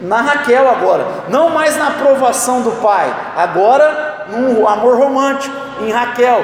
[0.00, 6.42] na Raquel agora, não mais na aprovação do pai, agora no amor romântico em Raquel.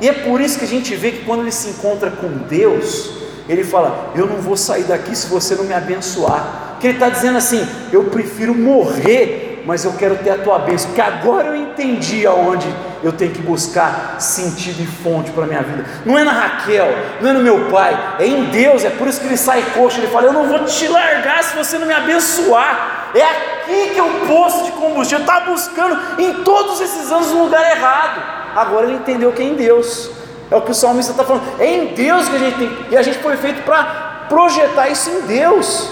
[0.00, 3.10] E é por isso que a gente vê que quando ele se encontra com Deus,
[3.48, 6.76] ele fala: Eu não vou sair daqui se você não me abençoar.
[6.80, 10.88] Que ele está dizendo assim: Eu prefiro morrer, mas eu quero ter a tua bênção.
[10.88, 12.66] Porque agora eu entendi aonde
[13.02, 15.86] eu tenho que buscar sentido e fonte para a minha vida.
[16.04, 16.88] Não é na Raquel,
[17.20, 18.84] não é no meu pai, é em Deus.
[18.84, 19.98] É por isso que ele sai coxo.
[19.98, 23.12] Ele fala: Eu não vou te largar se você não me abençoar.
[23.14, 25.24] É aqui que é o posto de combustível.
[25.24, 29.54] Está buscando em todos esses anos no lugar errado agora ele entendeu que é em
[29.54, 30.10] Deus.
[30.50, 31.44] É o que o salmista está falando.
[31.60, 32.70] É em Deus que a gente tem.
[32.90, 35.90] E a gente foi feito para projetar isso em Deus.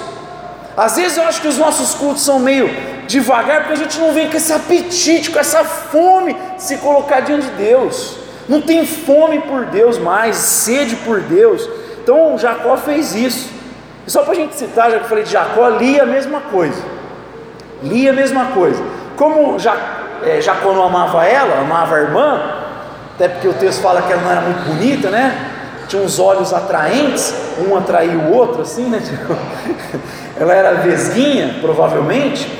[0.76, 2.68] Às vezes eu acho que os nossos cultos são meio
[3.06, 7.20] devagar, porque a gente não vem com esse apetite, com essa fome de se colocar
[7.20, 8.16] diante de Deus.
[8.48, 11.68] Não tem fome por Deus mais, sede por Deus.
[12.02, 13.50] Então Jacó fez isso.
[14.06, 16.40] E só para a gente citar, já que eu falei de Jacó, Lia a mesma
[16.40, 16.82] coisa.
[17.82, 18.82] Lia a mesma coisa.
[19.16, 22.40] Como Jacó é, Jacó não amava ela, amava a irmã,
[23.14, 25.50] até porque o texto fala que ela não era muito bonita, né?
[25.88, 29.00] Tinha uns olhos atraentes, um atraía o outro, assim, né?
[30.38, 32.50] ela era vesguinha, provavelmente,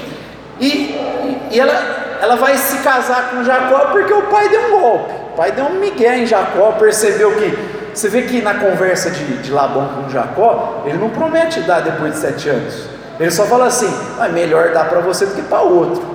[0.61, 5.13] e, e ela, ela vai se casar com Jacó porque o pai deu um golpe,
[5.33, 7.75] o pai deu um migué em Jacó, percebeu que.
[7.95, 12.15] Você vê que na conversa de, de Labão com Jacó, ele não promete dar depois
[12.15, 12.89] de sete anos.
[13.21, 13.89] Ele só fala assim:
[14.21, 16.15] é melhor dar para você do que para outro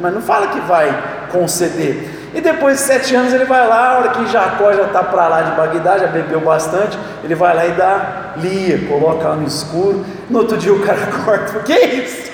[0.00, 2.10] mas não fala que vai conceder.
[2.34, 5.28] E depois de sete anos ele vai lá, a hora que Jacó já está para
[5.28, 9.46] lá de Bagdá, já bebeu bastante, ele vai lá e dá Lia, coloca lá no
[9.46, 10.04] escuro.
[10.28, 12.30] No outro dia o cara corta, o que é isso?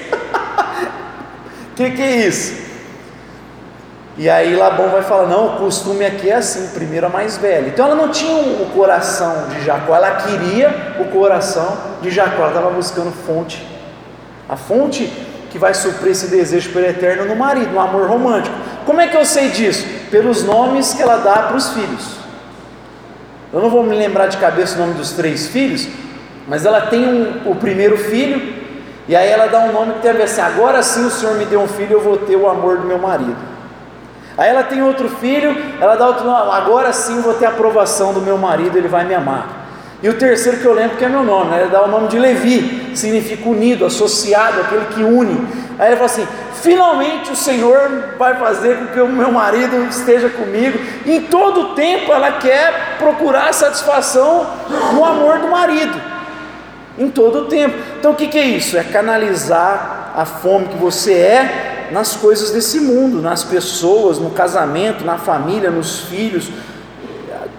[1.73, 2.65] O que, que é isso?
[4.17, 7.69] E aí Labão vai falar: não, o costume aqui é assim, primeiro a mais velha.
[7.69, 12.49] Então ela não tinha o coração de Jacó, ela queria o coração de Jacó, ela
[12.49, 13.67] estava buscando fonte.
[14.49, 15.11] A fonte
[15.55, 18.57] que vai suprir esse desejo pelo eterno no marido, no amor romântico.
[18.85, 19.87] Como é que eu sei disso?
[20.11, 22.17] Pelos nomes que ela dá para os filhos.
[23.53, 25.87] Eu não vou me lembrar de cabeça o nome dos três filhos,
[26.49, 28.53] mas ela tem um, o primeiro filho,
[29.07, 31.37] e aí ela dá um nome que tem a ver assim: agora sim o Senhor
[31.37, 33.37] me deu um filho, eu vou ter o amor do meu marido.
[34.37, 37.51] Aí ela tem outro filho, ela dá outro nome, agora sim eu vou ter a
[37.51, 39.64] aprovação do meu marido, ele vai me amar.
[40.03, 41.63] E o terceiro que eu lembro que é meu nome, né?
[41.63, 45.47] ele dá o nome de Levi, significa unido, associado, aquele que une.
[45.79, 46.29] Aí ele fala assim:
[46.63, 50.79] finalmente o Senhor vai fazer com que o meu marido esteja comigo.
[51.07, 54.47] Em todo o tempo ela quer procurar satisfação
[54.93, 56.01] no amor do marido.
[56.99, 57.77] Em todo o tempo.
[57.99, 58.77] Então o que, que é isso?
[58.77, 65.05] É canalizar a fome que você é nas coisas desse mundo, nas pessoas, no casamento,
[65.05, 66.49] na família, nos filhos.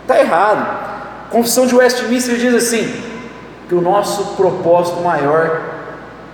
[0.03, 0.94] Está errado.
[1.29, 3.03] Confissão de Westminster diz assim:
[3.67, 5.61] que o nosso propósito maior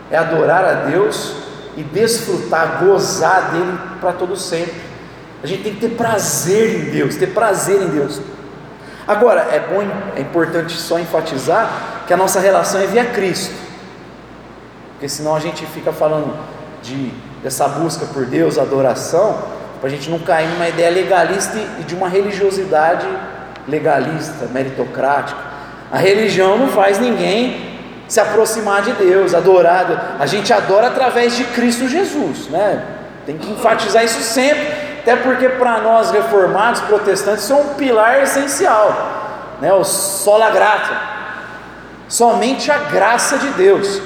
[0.09, 1.33] é adorar a Deus
[1.77, 4.75] e desfrutar, gozar dele para todo sempre.
[5.41, 8.21] A gente tem que ter prazer em Deus, ter prazer em Deus.
[9.07, 9.81] Agora, é bom,
[10.15, 13.55] é importante só enfatizar que a nossa relação é via Cristo.
[14.93, 16.37] Porque senão a gente fica falando
[16.83, 19.41] de dessa busca por Deus, adoração,
[19.79, 23.07] para a gente não cair numa ideia legalista e de uma religiosidade
[23.67, 25.39] legalista, meritocrática.
[25.91, 27.71] A religião não faz ninguém
[28.07, 30.17] se aproximar de Deus, adorar.
[30.19, 32.83] A gente adora através de Cristo Jesus, né?
[33.25, 34.67] Tem que enfatizar isso sempre,
[34.99, 39.71] até porque para nós reformados, protestantes, isso é um pilar essencial, né?
[39.73, 40.97] O sola grata,
[42.07, 44.01] somente a graça de Deus.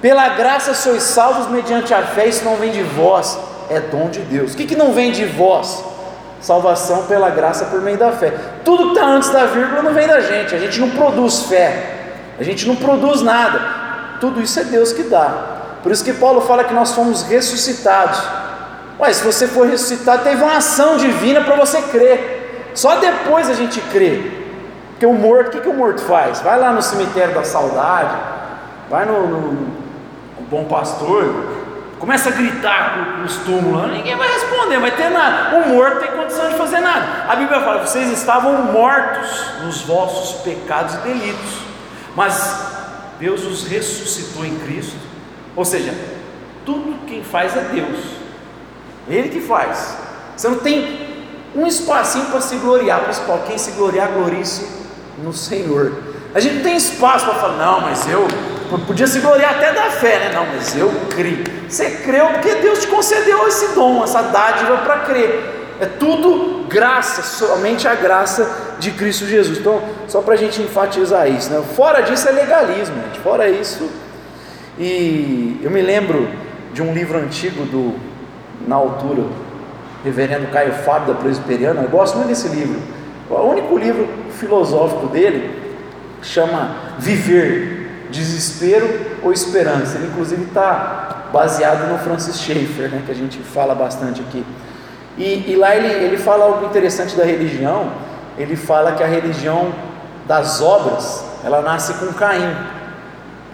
[0.00, 4.20] Pela graça sois salvos mediante a fé, isso não vem de vós, é dom de
[4.20, 4.54] Deus.
[4.54, 5.84] O que, que não vem de vós?
[6.40, 8.32] Salvação pela graça por meio da fé.
[8.64, 11.96] Tudo que está antes da vírgula não vem da gente, a gente não produz fé,
[12.38, 13.60] a gente não produz nada,
[14.20, 15.58] tudo isso é Deus que dá.
[15.82, 18.20] Por isso que Paulo fala que nós fomos ressuscitados.
[18.98, 22.70] Mas se você for ressuscitado, teve uma ação divina para você crer.
[22.74, 24.30] Só depois a gente crê.
[24.90, 26.40] Porque o morto, o que, que o morto faz?
[26.40, 28.14] Vai lá no cemitério da saudade,
[28.90, 31.24] vai no, no, no bom pastor,
[32.00, 35.56] começa a gritar com os túmulos, ninguém vai responder, vai ter nada.
[35.56, 37.26] O morto tem condição de fazer nada.
[37.28, 39.30] A Bíblia fala: vocês estavam mortos
[39.62, 41.58] nos vossos pecados e delitos,
[42.16, 42.66] mas
[43.20, 44.96] Deus os ressuscitou em Cristo.
[45.54, 45.94] Ou seja,
[46.64, 47.98] tudo quem faz é Deus.
[49.06, 49.98] Ele que faz.
[50.36, 51.10] Você não tem
[51.54, 53.44] um espacinho para se gloriar, principal.
[53.46, 54.66] Quem se gloriar, glorie-se
[55.18, 55.92] no Senhor.
[56.34, 58.26] A gente não tem espaço para falar, não, mas eu
[58.78, 60.32] podia se gloriar até da fé, né?
[60.34, 61.44] Não, mas eu creio.
[61.68, 65.76] Você creu porque Deus te concedeu esse dom, essa dádiva para crer.
[65.80, 69.58] É tudo graça, somente a graça de Cristo Jesus.
[69.58, 71.62] Então, só para a gente enfatizar isso, né?
[71.74, 73.20] Fora disso é legalismo, gente.
[73.20, 73.90] Fora isso.
[74.78, 76.28] E eu me lembro
[76.72, 78.10] de um livro antigo do
[78.66, 79.24] na altura,
[80.04, 82.78] reverendo Caio Fábio da Presbiteriana, eu gosto muito desse livro.
[83.28, 85.50] O único livro filosófico dele
[86.22, 87.79] chama Viver,
[88.10, 88.88] Desespero
[89.22, 89.96] ou Esperança.
[89.96, 94.44] Ele inclusive está baseado no Francis Schaeffer, né, que a gente fala bastante aqui.
[95.16, 97.92] E, e lá ele, ele fala algo interessante da religião.
[98.38, 99.72] Ele fala que a religião
[100.26, 102.54] das obras, ela nasce com Caim.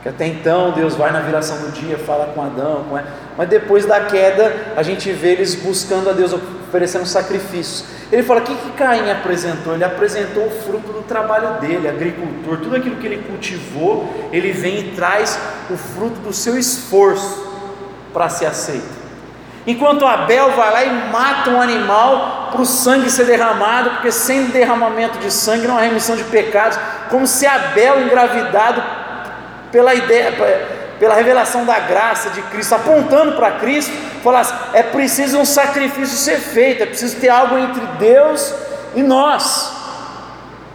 [0.02, 2.98] Que até então Deus vai na viração do dia, fala com Adão, com
[3.36, 6.32] mas depois da queda a gente vê eles buscando a Deus,
[6.68, 7.84] oferecendo sacrifícios.
[8.10, 9.74] Ele fala: o que, que Caim apresentou?
[9.74, 14.80] Ele apresentou o fruto do trabalho dele, agricultor, tudo aquilo que ele cultivou, ele vem
[14.80, 15.38] e traz
[15.70, 17.46] o fruto do seu esforço
[18.12, 18.96] para ser aceito.
[19.66, 24.46] Enquanto Abel vai lá e mata um animal para o sangue ser derramado, porque sem
[24.46, 26.78] derramamento de sangue não há remissão de pecados,
[27.10, 28.82] como se Abel engravidado
[29.72, 30.32] pela ideia
[30.98, 36.38] pela revelação da graça de Cristo, apontando para Cristo, falasse: é preciso um sacrifício ser
[36.38, 38.54] feito, é preciso ter algo entre Deus
[38.94, 39.74] e nós.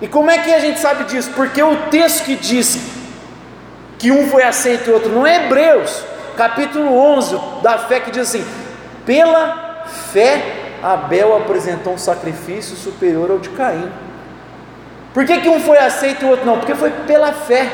[0.01, 1.31] E como é que a gente sabe disso?
[1.36, 2.77] Porque o texto que diz
[3.99, 6.03] que um foi aceito e o outro não é Hebreus,
[6.36, 8.45] capítulo 11 da fé, que diz assim:
[9.05, 13.91] pela fé Abel apresentou um sacrifício superior ao de Caim.
[15.13, 16.57] Por que, que um foi aceito e o outro não?
[16.57, 17.69] Porque foi pela fé.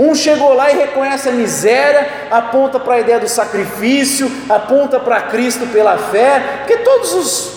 [0.00, 5.20] Um chegou lá e reconhece a miséria, aponta para a ideia do sacrifício, aponta para
[5.20, 7.52] Cristo pela fé, porque todas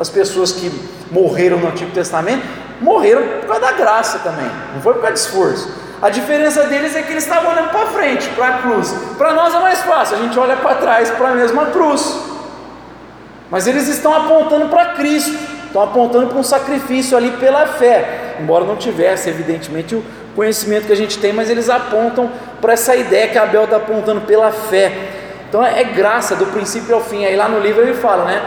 [0.00, 0.68] as pessoas que
[1.12, 2.42] morreram no Antigo Testamento
[2.80, 5.72] morreram por causa da graça também, não foi por causa de esforço.
[6.02, 8.92] A diferença deles é que eles estavam olhando para frente, para a cruz.
[9.16, 12.18] Para nós é mais fácil, a gente olha para trás para a mesma cruz.
[13.48, 18.64] Mas eles estão apontando para Cristo, estão apontando para um sacrifício ali pela fé, embora
[18.64, 20.04] não tivesse, evidentemente, o
[20.34, 24.22] conhecimento que a gente tem, mas eles apontam para essa ideia que Abel está apontando
[24.22, 24.92] pela fé.
[25.48, 27.24] Então é, graça do princípio ao fim.
[27.24, 28.42] Aí lá no livro ele fala, né?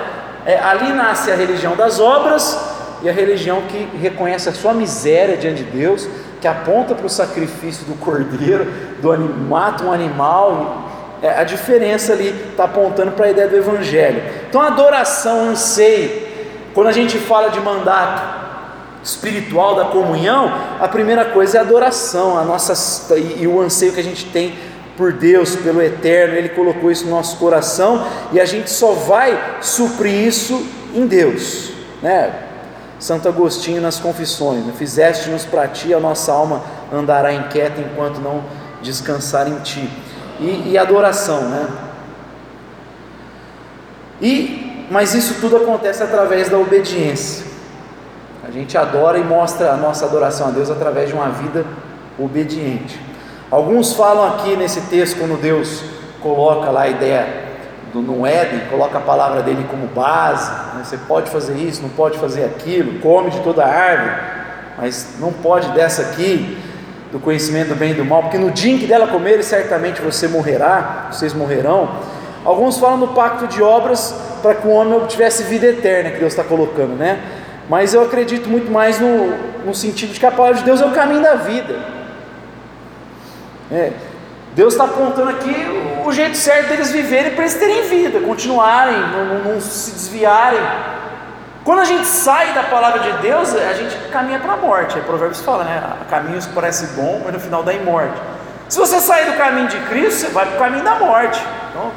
[0.46, 2.58] É, ali nasce a religião das obras
[3.02, 6.08] e a religião que reconhece a sua miséria diante de Deus,
[6.40, 8.66] que aponta para o sacrifício do cordeiro,
[9.02, 10.90] do anim, mata um animal.
[11.22, 14.24] É, a diferença ali está apontando para a ideia do evangelho.
[14.50, 16.24] Então adoração, anseio,
[16.74, 18.43] quando a gente fala de mandato,
[19.04, 22.74] espiritual da comunhão, a primeira coisa é a adoração, a nossa
[23.18, 24.56] e, e o anseio que a gente tem
[24.96, 29.58] por Deus, pelo eterno, Ele colocou isso no nosso coração e a gente só vai
[29.62, 32.34] suprir isso em Deus, né?
[33.00, 34.74] Santo Agostinho nas Confissões, né?
[34.78, 38.46] fizeste-nos para ti, a nossa alma andará inquieta enquanto não
[38.82, 39.90] descansar em ti.
[40.40, 41.68] E, e adoração, né?
[44.22, 47.53] E, mas isso tudo acontece através da obediência.
[48.54, 51.66] A gente adora e mostra a nossa adoração a Deus através de uma vida
[52.20, 53.00] obediente.
[53.50, 55.84] Alguns falam aqui nesse texto, quando Deus
[56.22, 57.28] coloca lá a ideia
[57.92, 60.84] do, no Éden, coloca a palavra dele como base, né?
[60.84, 64.22] você pode fazer isso, não pode fazer aquilo, come de toda árvore,
[64.78, 66.56] mas não pode dessa aqui,
[67.12, 70.00] do conhecimento do bem e do mal, porque no dia em que dela comer, certamente
[70.00, 71.90] você morrerá, vocês morrerão.
[72.46, 76.34] Alguns falam no pacto de obras para que o homem obtivesse vida eterna, que Deus
[76.34, 77.20] está colocando, né?
[77.70, 80.86] Mas eu acredito muito mais no, no sentido de que a palavra de Deus é
[80.86, 81.80] o caminho da vida.
[83.72, 83.92] É,
[84.54, 85.56] Deus está apontando aqui
[86.06, 90.60] o jeito certo deles viverem para eles terem vida, continuarem, não, não, se desviarem.
[91.64, 94.98] Quando a gente sai da palavra de Deus, a gente caminha para a morte.
[94.98, 95.82] Aí Provérbios fala, né?
[96.10, 98.22] Caminhos parece bom, mas no final dá em morte.
[98.68, 101.42] Se você sair do caminho de Cristo, você vai para o caminho da morte.
[101.70, 101.92] Então,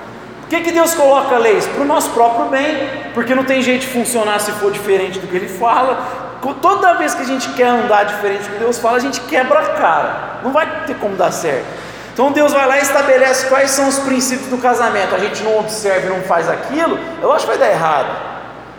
[0.47, 1.67] por que, que Deus coloca leis?
[1.67, 5.27] Para o nosso próprio bem, porque não tem jeito de funcionar se for diferente do
[5.27, 6.39] que Ele fala.
[6.63, 9.59] Toda vez que a gente quer andar diferente do que Deus fala, a gente quebra
[9.59, 10.39] a cara.
[10.45, 11.67] Não vai ter como dar certo.
[12.13, 15.17] Então Deus vai lá e estabelece quais são os princípios do casamento.
[15.17, 18.37] A gente não observa e não faz aquilo, eu acho que vai dar errado.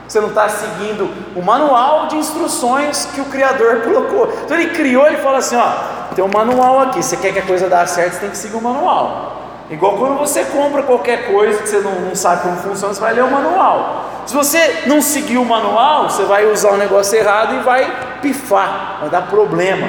[0.07, 4.33] Você não está seguindo o manual de instruções que o Criador colocou.
[4.45, 7.03] Então ele criou, ele falou assim: ó, tem um manual aqui.
[7.03, 9.36] Você quer que a coisa dê certo, você tem que seguir o manual.
[9.69, 13.13] Igual quando você compra qualquer coisa que você não, não sabe como funciona, você vai
[13.13, 14.23] ler o manual.
[14.25, 18.97] Se você não seguir o manual, você vai usar o negócio errado e vai pifar,
[19.01, 19.87] vai dar problema.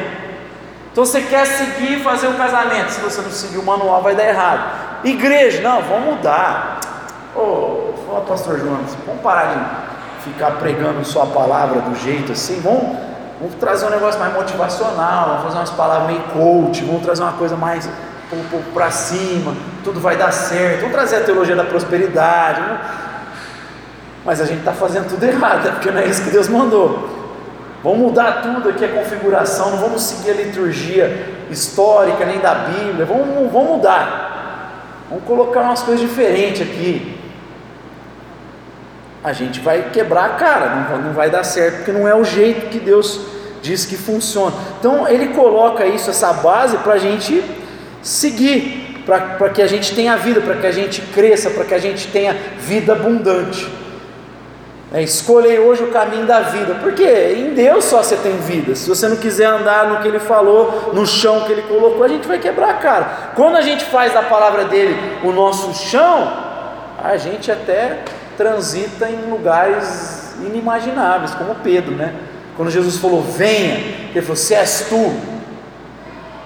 [0.91, 4.17] Então você quer seguir e fazer um casamento, se você não seguir o manual, vai
[4.17, 5.05] dar errado.
[5.05, 6.81] Igreja, não, vamos mudar.
[7.37, 12.97] Ô, oh, pastor Jonas, vamos parar de ficar pregando sua palavra do jeito assim, vamos,
[13.39, 17.35] vamos trazer um negócio mais motivacional, vamos fazer umas palavras meio coach, vamos trazer uma
[17.35, 17.89] coisa mais
[18.75, 22.81] para cima, tudo vai dar certo, vamos trazer a teologia da prosperidade, né?
[24.25, 27.17] mas a gente está fazendo tudo errado, é porque não é isso que Deus mandou.
[27.83, 33.07] Vamos mudar tudo aqui a configuração, não vamos seguir a liturgia histórica nem da Bíblia,
[33.07, 37.19] vamos, vamos mudar, vamos colocar umas coisas diferentes aqui
[39.23, 42.25] a gente vai quebrar a cara, não, não vai dar certo, porque não é o
[42.25, 43.21] jeito que Deus
[43.61, 44.55] diz que funciona.
[44.79, 47.43] Então ele coloca isso, essa base, para a gente
[48.03, 51.79] seguir, para que a gente tenha vida, para que a gente cresça, para que a
[51.79, 53.67] gente tenha vida abundante.
[54.93, 58.75] É, escolher hoje o caminho da vida, porque em Deus só você tem vida.
[58.75, 62.09] Se você não quiser andar no que Ele falou, no chão que Ele colocou, a
[62.09, 63.05] gente vai quebrar a cara.
[63.35, 66.33] Quando a gente faz da palavra dele o nosso chão,
[67.03, 68.01] a gente até
[68.37, 72.15] transita em lugares inimagináveis, como Pedro, né?
[72.57, 73.77] Quando Jesus falou, venha,
[74.11, 75.38] ele falou, se és tu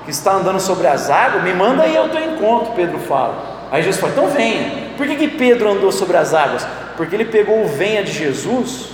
[0.04, 3.68] que está andando sobre as águas, me manda aí ao teu encontro, Pedro fala.
[3.70, 4.92] Aí Jesus fala, então venha.
[4.96, 6.66] Por que, que Pedro andou sobre as águas?
[6.96, 8.90] Porque ele pegou o venha de Jesus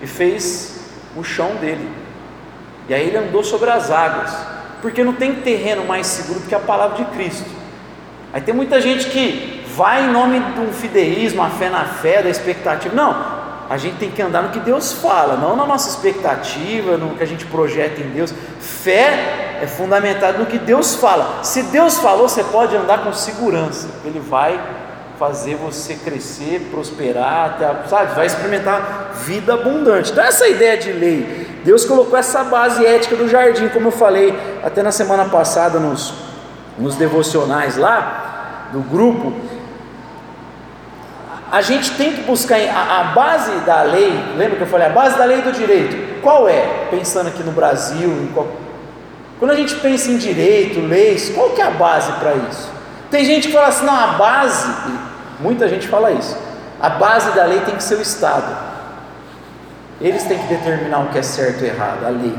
[0.00, 0.80] e fez
[1.16, 1.88] o chão dele.
[2.88, 4.32] E aí ele andou sobre as águas.
[4.80, 7.48] Porque não tem terreno mais seguro do que a palavra de Cristo.
[8.32, 12.22] Aí tem muita gente que vai em nome de um fideísmo, a fé na fé,
[12.22, 12.94] da expectativa.
[12.94, 13.14] Não,
[13.68, 17.22] a gente tem que andar no que Deus fala, não na nossa expectativa, no que
[17.22, 18.32] a gente projeta em Deus.
[18.60, 21.44] Fé é fundamentada no que Deus fala.
[21.44, 23.86] Se Deus falou, você pode andar com segurança.
[24.04, 24.60] Ele vai
[25.16, 28.16] fazer você crescer, prosperar, sabe?
[28.16, 30.10] Vai experimentar vida abundante.
[30.10, 34.36] Então essa ideia de lei, Deus colocou essa base ética do jardim, como eu falei
[34.64, 36.12] até na semana passada nos,
[36.76, 39.32] nos devocionais lá do grupo
[41.52, 44.90] a gente tem que buscar a, a, base da lei, lembra que eu falei, a
[44.90, 46.86] base da lei do direito, qual é?
[46.90, 48.48] Pensando aqui no Brasil, qual,
[49.42, 52.70] quando a gente pensa em direito, leis, qual que é a base para isso?
[53.10, 54.72] Tem gente que fala assim, não, a base,
[55.40, 56.38] muita gente fala isso,
[56.80, 58.56] a base da lei tem que ser o Estado.
[60.00, 62.38] Eles têm que determinar o que é certo e errado, a lei.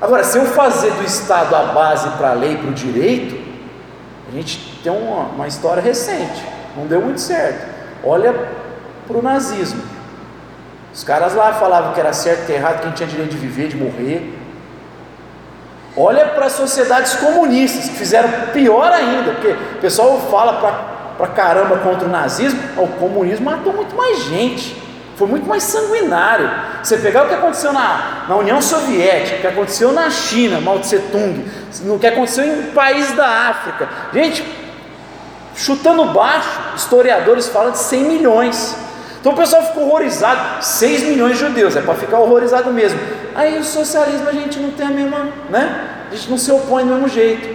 [0.00, 3.40] Agora, se eu fazer do Estado a base para a lei, para o direito,
[4.28, 6.44] a gente tem uma, uma história recente,
[6.76, 7.64] não deu muito certo.
[8.02, 8.34] Olha
[9.06, 9.80] para o nazismo.
[10.92, 13.30] Os caras lá falavam que era certo, que era errado, que a gente tinha direito
[13.30, 14.41] de viver, de morrer.
[15.96, 20.54] Olha para as sociedades comunistas, que fizeram pior ainda, porque o pessoal fala
[21.16, 24.80] para caramba contra o nazismo, o comunismo matou muito mais gente,
[25.16, 26.50] foi muito mais sanguinário.
[26.82, 30.78] Você pegar o que aconteceu na, na União Soviética, o que aconteceu na China, Mao
[30.78, 31.44] Tse Tung,
[31.86, 34.42] o que aconteceu em países da África, gente,
[35.54, 38.76] Chutando baixo, historiadores falam de 100 milhões.
[39.22, 40.62] Então o pessoal ficou horrorizado.
[40.62, 43.00] 6 milhões de judeus, é para ficar horrorizado mesmo.
[43.34, 46.08] Aí o socialismo a gente não tem a mesma, né?
[46.10, 47.48] A gente não se opõe do mesmo jeito.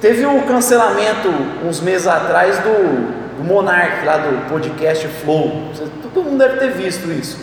[0.00, 1.28] Teve um cancelamento
[1.64, 5.70] uns meses atrás do do Monark, lá do podcast Flow.
[6.12, 7.38] Todo mundo deve ter visto isso.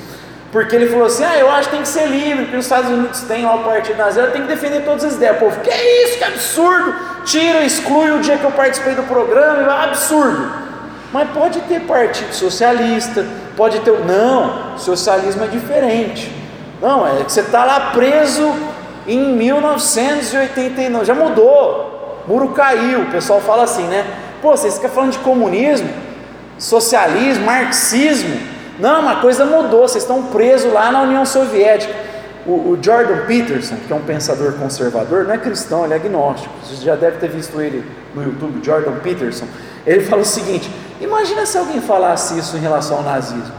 [0.51, 2.91] Porque ele falou assim: ah, eu acho que tem que ser livre, porque os Estados
[2.91, 5.37] Unidos tem lá o partido nazista, tem que defender todas as ideias.
[5.37, 6.95] O povo, que é isso, que absurdo!
[7.23, 10.65] Tira, exclui o dia que eu participei do programa, absurdo.
[11.13, 13.25] Mas pode ter partido socialista,
[13.55, 13.91] pode ter.
[14.05, 16.31] Não, socialismo é diferente.
[16.81, 18.53] Não, é que você está lá preso
[19.07, 24.05] em 1989, já mudou, muro caiu, o pessoal fala assim, né?
[24.41, 25.89] Pô, vocês ficam falando de comunismo,
[26.57, 28.37] socialismo, marxismo.
[28.79, 31.93] Não, uma coisa mudou, vocês estão presos lá na União Soviética.
[32.45, 36.53] O, o, Jordan Peterson, que é um pensador conservador, não é cristão, ele é agnóstico.
[36.63, 37.83] Você já deve ter visto ele
[38.13, 39.45] no YouTube, Jordan Peterson.
[39.85, 40.69] Ele fala o seguinte:
[41.01, 43.53] imagina se alguém falasse isso em relação ao nazismo.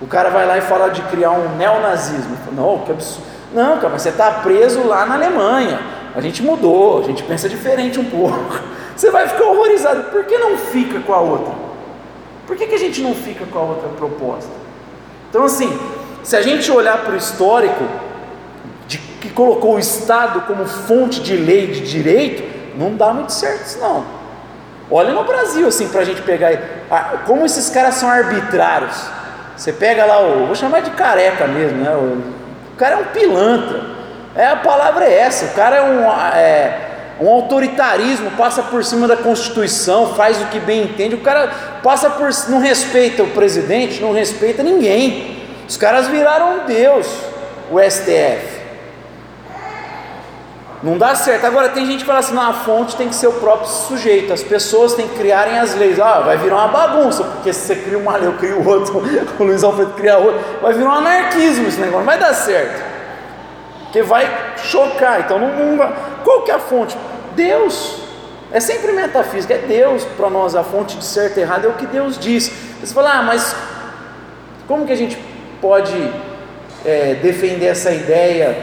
[0.00, 2.36] O cara vai lá e fala de criar um neonazismo.
[2.52, 3.26] Não, que absurdo.
[3.54, 5.80] Não, cara, mas você está preso lá na Alemanha.
[6.14, 8.60] A gente mudou, a gente pensa diferente um pouco.
[8.96, 10.04] Você vai ficar horrorizado.
[10.04, 11.54] Por que não fica com a outra?
[12.46, 14.50] Por que, que a gente não fica com a outra proposta?
[15.30, 15.78] Então, assim,
[16.22, 17.84] se a gente olhar para o histórico,
[18.86, 22.42] de, que colocou o Estado como fonte de lei de direito,
[22.78, 24.04] não dá muito certo isso não.
[24.94, 26.52] Olha no Brasil, assim, para a gente pegar.
[27.26, 28.94] Como esses caras são arbitrários.
[29.56, 30.46] Você pega lá o.
[30.46, 31.90] Vou chamar de careca mesmo, né?
[31.94, 33.80] O, cara é um pilantra.
[34.36, 35.46] É, a palavra é essa.
[35.46, 36.02] O cara é um,
[36.36, 36.78] é,
[37.22, 41.14] um autoritarismo, passa por cima da Constituição, faz o que bem entende.
[41.14, 41.50] O cara
[41.82, 42.28] passa por.
[42.50, 45.42] não respeita o presidente, não respeita ninguém.
[45.66, 47.06] Os caras viraram Deus,
[47.70, 48.51] o STF.
[50.82, 51.46] Não dá certo.
[51.46, 54.32] Agora tem gente que fala assim: não, a fonte tem que ser o próprio sujeito,
[54.32, 56.00] as pessoas têm que criarem as leis.
[56.00, 58.98] Ah, vai virar uma bagunça, porque se você cria uma lei, eu crio outro,
[59.38, 62.82] o Luiz Alfredo cria outro, vai virar um anarquismo esse negócio, não vai dar certo.
[63.84, 65.20] Porque vai chocar.
[65.20, 65.92] Então não, não.
[66.24, 66.96] Qual que é a fonte?
[67.36, 68.00] Deus.
[68.50, 71.72] É sempre metafísica, é Deus para nós, a fonte de certo e errado é o
[71.72, 72.52] que Deus diz.
[72.82, 73.56] Você fala, ah, mas
[74.68, 75.16] como que a gente
[75.58, 75.96] pode
[76.84, 78.54] é, defender essa ideia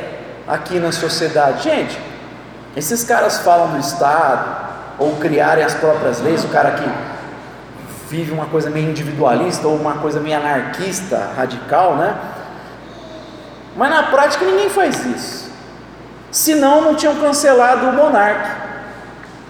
[0.47, 1.63] aqui na sociedade?
[1.63, 2.08] Gente,
[2.79, 6.89] esses caras falam do Estado, ou criarem as próprias leis, o cara que
[8.09, 12.15] vive uma coisa meio individualista ou uma coisa meio anarquista, radical, né?
[13.75, 15.51] Mas na prática ninguém faz isso.
[16.31, 18.69] Senão não tinham cancelado o monarca.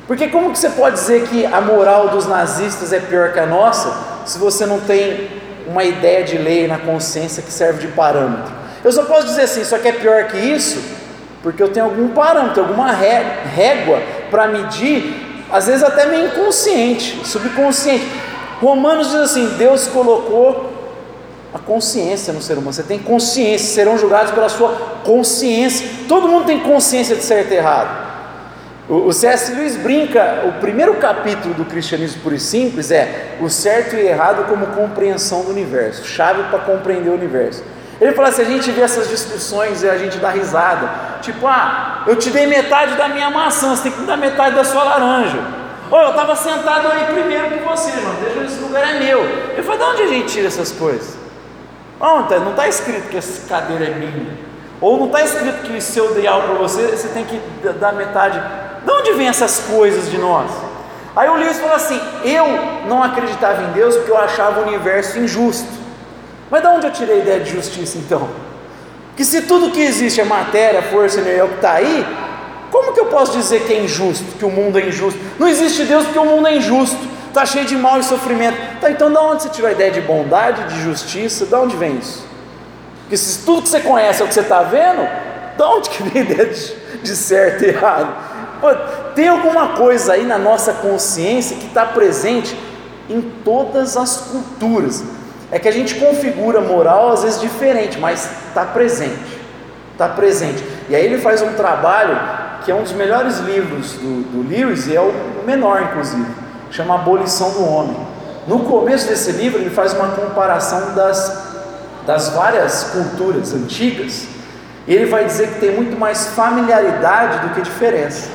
[0.07, 3.45] Porque como que você pode dizer que a moral dos nazistas é pior que a
[3.45, 5.29] nossa, se você não tem
[5.67, 8.51] uma ideia de lei na consciência que serve de parâmetro?
[8.83, 10.98] Eu só posso dizer assim, só que é pior que isso,
[11.41, 18.05] porque eu tenho algum parâmetro, alguma régua para medir, às vezes até meio inconsciente, subconsciente.
[18.61, 20.73] Romanos diz assim: Deus colocou
[21.53, 22.73] a consciência no ser humano.
[22.73, 24.69] Você tem consciência, serão julgados pela sua
[25.03, 25.87] consciência.
[26.07, 28.09] Todo mundo tem consciência de certo e errado.
[28.89, 29.53] O C.S.
[29.53, 34.47] Lewis brinca, o primeiro capítulo do cristianismo puro e simples é o certo e errado
[34.47, 37.63] como compreensão do universo, chave para compreender o universo.
[37.99, 40.89] Ele fala assim: a gente vê essas discussões e a gente dá risada.
[41.21, 44.55] Tipo, ah, eu te dei metade da minha maçã, você tem que me dar metade
[44.55, 45.39] da sua laranja.
[45.91, 49.19] Ou eu estava sentado aí primeiro que você, irmão, deixa esse lugar é meu.
[49.19, 51.17] Ele falou: de onde a gente tira essas coisas?
[51.99, 52.39] Onde?
[52.39, 54.37] Não está escrito que essa cadeira é minha.
[54.79, 57.41] Ou não está escrito que se eu dei algo para você, você tem que
[57.79, 58.41] dar metade.
[58.85, 60.49] De onde vem essas coisas de nós?
[61.15, 62.45] Aí o Lewis falou assim: eu
[62.87, 65.88] não acreditava em Deus porque eu achava o universo injusto.
[66.49, 68.29] Mas de onde eu tirei a ideia de justiça então?
[69.15, 72.05] Que se tudo que existe é matéria, força, energia, é o que está aí,
[72.71, 75.19] como que eu posso dizer que é injusto, que o mundo é injusto?
[75.37, 76.97] Não existe Deus porque o mundo é injusto,
[77.27, 78.57] está cheio de mal e sofrimento.
[78.79, 81.45] Tá, então de onde você tirou a ideia de bondade, de justiça?
[81.45, 82.25] De onde vem isso?
[83.01, 85.07] Porque se tudo que você conhece é o que você está vendo,
[85.57, 88.15] de onde que vem a ideia de, de certo e errado?
[88.61, 88.67] Pô,
[89.15, 92.55] tem alguma coisa aí na nossa consciência que está presente
[93.09, 95.03] em todas as culturas.
[95.51, 99.39] É que a gente configura moral às vezes diferente, mas está presente.
[99.93, 100.63] Está presente.
[100.87, 102.17] E aí ele faz um trabalho
[102.63, 105.13] que é um dos melhores livros do, do Lewis e é o
[105.45, 106.25] menor, inclusive,
[106.71, 107.97] chama Abolição do Homem.
[108.47, 111.53] No começo desse livro, ele faz uma comparação das,
[112.05, 114.27] das várias culturas antigas,
[114.87, 118.27] e ele vai dizer que tem muito mais familiaridade do que diferença.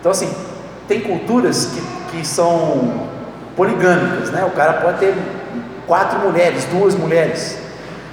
[0.00, 0.32] Então, assim,
[0.88, 3.08] tem culturas que, que são
[3.58, 4.44] poligâmicas, né?
[4.46, 5.14] O cara pode ter
[5.84, 7.58] quatro mulheres, duas mulheres,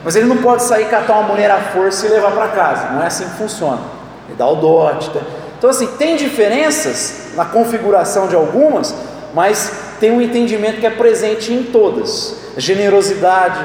[0.03, 3.03] mas ele não pode sair catar uma mulher à força e levar para casa, não
[3.03, 3.79] é assim que funciona.
[4.27, 5.11] Ele dá o dote.
[5.11, 5.19] Tá?
[5.57, 8.93] Então, assim, tem diferenças na configuração de algumas,
[9.35, 13.59] mas tem um entendimento que é presente em todas: generosidade,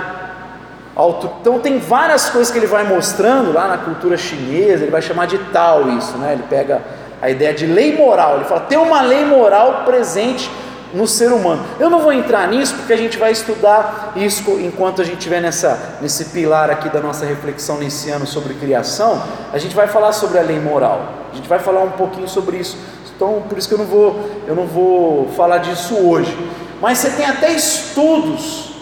[0.94, 1.30] auto...
[1.40, 5.26] Então, tem várias coisas que ele vai mostrando lá na cultura chinesa, ele vai chamar
[5.26, 6.34] de tal isso, né?
[6.34, 6.82] Ele pega
[7.22, 8.36] A ideia de lei moral.
[8.36, 10.50] Ele fala: tem uma lei moral presente
[10.92, 11.64] no ser humano.
[11.78, 15.40] Eu não vou entrar nisso porque a gente vai estudar isso enquanto a gente estiver
[15.40, 19.22] nessa, nesse pilar aqui da nossa reflexão nesse ano sobre criação.
[19.52, 21.02] A gente vai falar sobre a lei moral.
[21.32, 22.76] A gente vai falar um pouquinho sobre isso.
[23.14, 26.36] Então, por isso que eu não vou, eu não vou falar disso hoje.
[26.80, 28.72] Mas você tem até estudos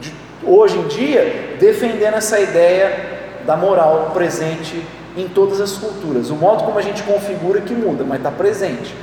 [0.00, 0.14] de,
[0.44, 6.30] hoje em dia defendendo essa ideia da moral presente em todas as culturas.
[6.30, 8.94] O modo como a gente configura que muda, mas está presente.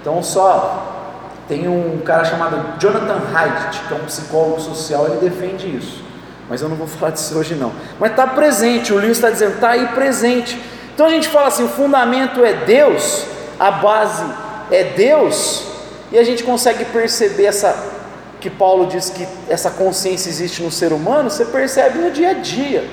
[0.00, 1.01] Então, só
[1.48, 6.02] tem um cara chamado Jonathan Haidt, que é um psicólogo social, ele defende isso.
[6.48, 7.72] Mas eu não vou falar disso hoje não.
[7.98, 10.60] Mas está presente, o Lewis está dizendo, está aí presente.
[10.94, 13.24] Então a gente fala assim, o fundamento é Deus,
[13.58, 14.24] a base
[14.70, 15.64] é Deus,
[16.10, 17.92] e a gente consegue perceber essa
[18.40, 22.34] que Paulo diz que essa consciência existe no ser humano, você percebe no dia a
[22.34, 22.84] dia.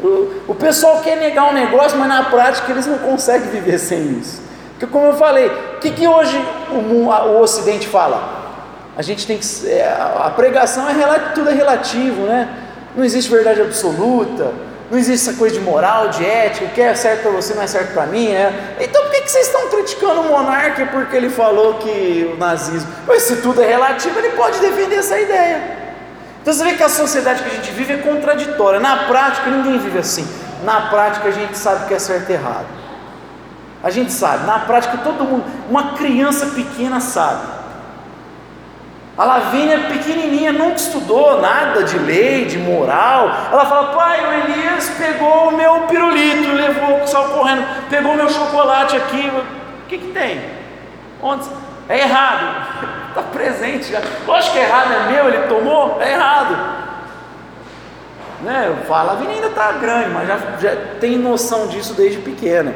[0.00, 4.18] O, o pessoal quer negar um negócio, mas na prática eles não conseguem viver sem
[4.18, 4.40] isso.
[4.72, 6.36] Porque como eu falei, o que, que hoje
[6.72, 8.36] o, o Ocidente fala?
[8.96, 9.46] A gente tem que.
[9.68, 12.48] É, a pregação é tudo é relativo, né?
[12.96, 14.52] Não existe verdade absoluta,
[14.90, 17.62] não existe essa coisa de moral, de ética, o que é certo para você não
[17.62, 18.26] é certo para mim.
[18.26, 18.76] É.
[18.80, 22.90] Então por que, que vocês estão criticando o monarca porque ele falou que o nazismo.
[23.06, 25.62] Mas se tudo é relativo, ele pode defender essa ideia.
[26.42, 28.80] Então você vê que a sociedade que a gente vive é contraditória.
[28.80, 30.26] Na prática, ninguém vive assim.
[30.64, 32.77] Na prática, a gente sabe o que é certo e errado.
[33.82, 37.58] A gente sabe, na prática todo mundo, uma criança pequena sabe.
[39.16, 43.28] A Lavínia pequenininha nunca estudou nada de lei, de moral.
[43.50, 48.96] Ela fala: pai, o Elias pegou o meu pirulito, levou, saiu correndo, pegou meu chocolate
[48.96, 49.28] aqui.
[49.28, 50.40] O que, que tem?
[51.20, 51.48] Onde?
[51.88, 52.66] É errado.
[53.08, 54.00] Está presente já.
[54.24, 56.56] Lógico que é errado, é meu, ele tomou, é errado.
[58.42, 58.66] Né?
[58.68, 62.72] Eu falo, a Lavínia ainda está grande, mas já, já tem noção disso desde pequena.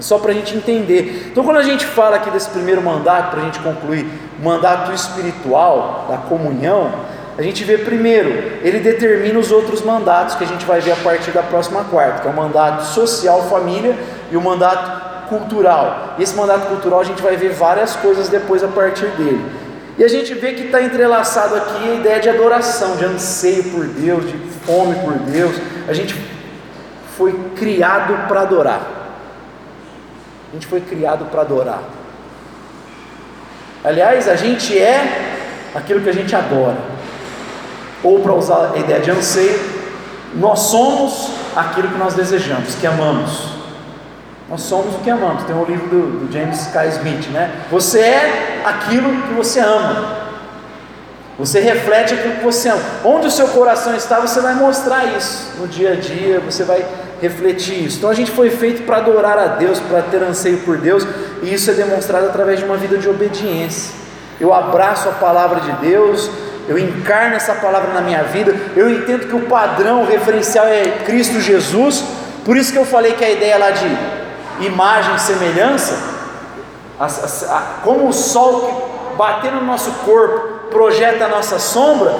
[0.00, 1.28] Só para a gente entender.
[1.30, 4.06] Então, quando a gente fala aqui desse primeiro mandato, para a gente concluir,
[4.42, 6.90] mandato espiritual, da comunhão,
[7.38, 8.28] a gente vê primeiro,
[8.62, 12.20] ele determina os outros mandatos que a gente vai ver a partir da próxima quarta,
[12.22, 13.96] que é o mandato social, família
[14.30, 16.16] e o mandato cultural.
[16.18, 19.42] E esse mandato cultural a gente vai ver várias coisas depois a partir dele.
[19.96, 23.86] E a gente vê que está entrelaçado aqui a ideia de adoração, de anseio por
[23.86, 24.36] Deus, de
[24.66, 25.54] fome por Deus.
[25.88, 26.14] A gente
[27.16, 28.99] foi criado para adorar.
[30.50, 31.82] A gente foi criado para adorar.
[33.84, 35.38] Aliás, a gente é
[35.74, 36.76] aquilo que a gente adora.
[38.02, 39.58] Ou para usar a ideia de anseio,
[40.34, 43.60] nós somos aquilo que nós desejamos, que amamos.
[44.48, 45.44] Nós somos o que amamos.
[45.44, 46.86] Tem um livro do, do James K.
[46.86, 47.50] Smith, né?
[47.70, 50.18] Você é aquilo que você ama.
[51.38, 52.82] Você reflete aquilo que você ama.
[53.04, 56.40] Onde o seu coração está, você vai mostrar isso no dia a dia.
[56.40, 56.84] Você vai
[57.20, 57.98] refletir isso.
[57.98, 61.06] Então a gente foi feito para adorar a Deus, para ter anseio por Deus,
[61.42, 63.94] e isso é demonstrado através de uma vida de obediência.
[64.40, 66.30] Eu abraço a palavra de Deus,
[66.68, 71.40] eu encarno essa palavra na minha vida, eu entendo que o padrão, referencial é Cristo
[71.40, 72.02] Jesus,
[72.44, 73.86] por isso que eu falei que a ideia lá de
[74.64, 75.98] imagem e semelhança,
[76.98, 82.14] a, a, a, como o sol batendo no nosso corpo projeta a nossa sombra,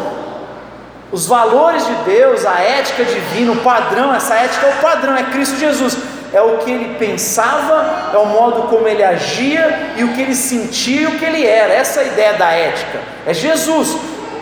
[1.12, 5.24] os valores de Deus, a ética divina, o padrão, essa ética é o padrão, é
[5.24, 5.96] Cristo Jesus.
[6.32, 10.34] É o que ele pensava, é o modo como ele agia e o que ele
[10.34, 11.72] sentia e o que ele era.
[11.72, 13.00] Essa é a ideia da ética.
[13.26, 13.96] É Jesus.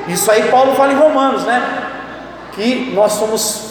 [0.06, 1.62] Isso aí Paulo fala em Romanos, né?
[2.52, 3.68] Que nós somos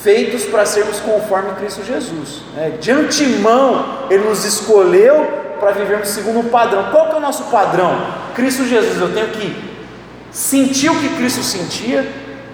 [0.00, 2.42] feitos para sermos conforme Cristo Jesus.
[2.54, 2.74] Né?
[2.80, 6.88] De antemão, Ele nos escolheu para vivermos segundo o padrão.
[6.92, 8.06] Qual que é o nosso padrão?
[8.34, 9.00] Cristo Jesus.
[9.00, 9.70] Eu tenho que
[10.30, 12.06] sentir o que Cristo sentia,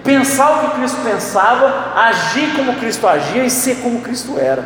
[0.07, 4.63] pensar o que Cristo pensava, agir como Cristo agia e ser como Cristo era.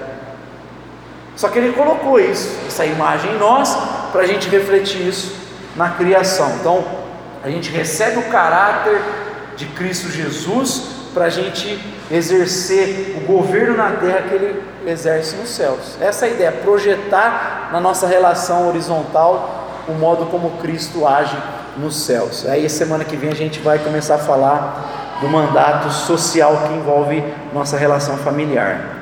[1.35, 3.75] Só que Ele colocou isso, essa imagem em nós,
[4.11, 5.33] para a gente refletir isso
[5.75, 6.47] na criação.
[6.59, 6.85] Então,
[7.43, 9.01] a gente recebe o caráter
[9.57, 15.49] de Cristo Jesus para a gente exercer o governo na terra que Ele exerce nos
[15.49, 15.97] céus.
[15.99, 21.35] Essa é a ideia, projetar na nossa relação horizontal o modo como Cristo age
[21.77, 22.45] nos céus.
[22.45, 27.23] Aí semana que vem a gente vai começar a falar do mandato social que envolve
[27.53, 28.89] nossa relação familiar.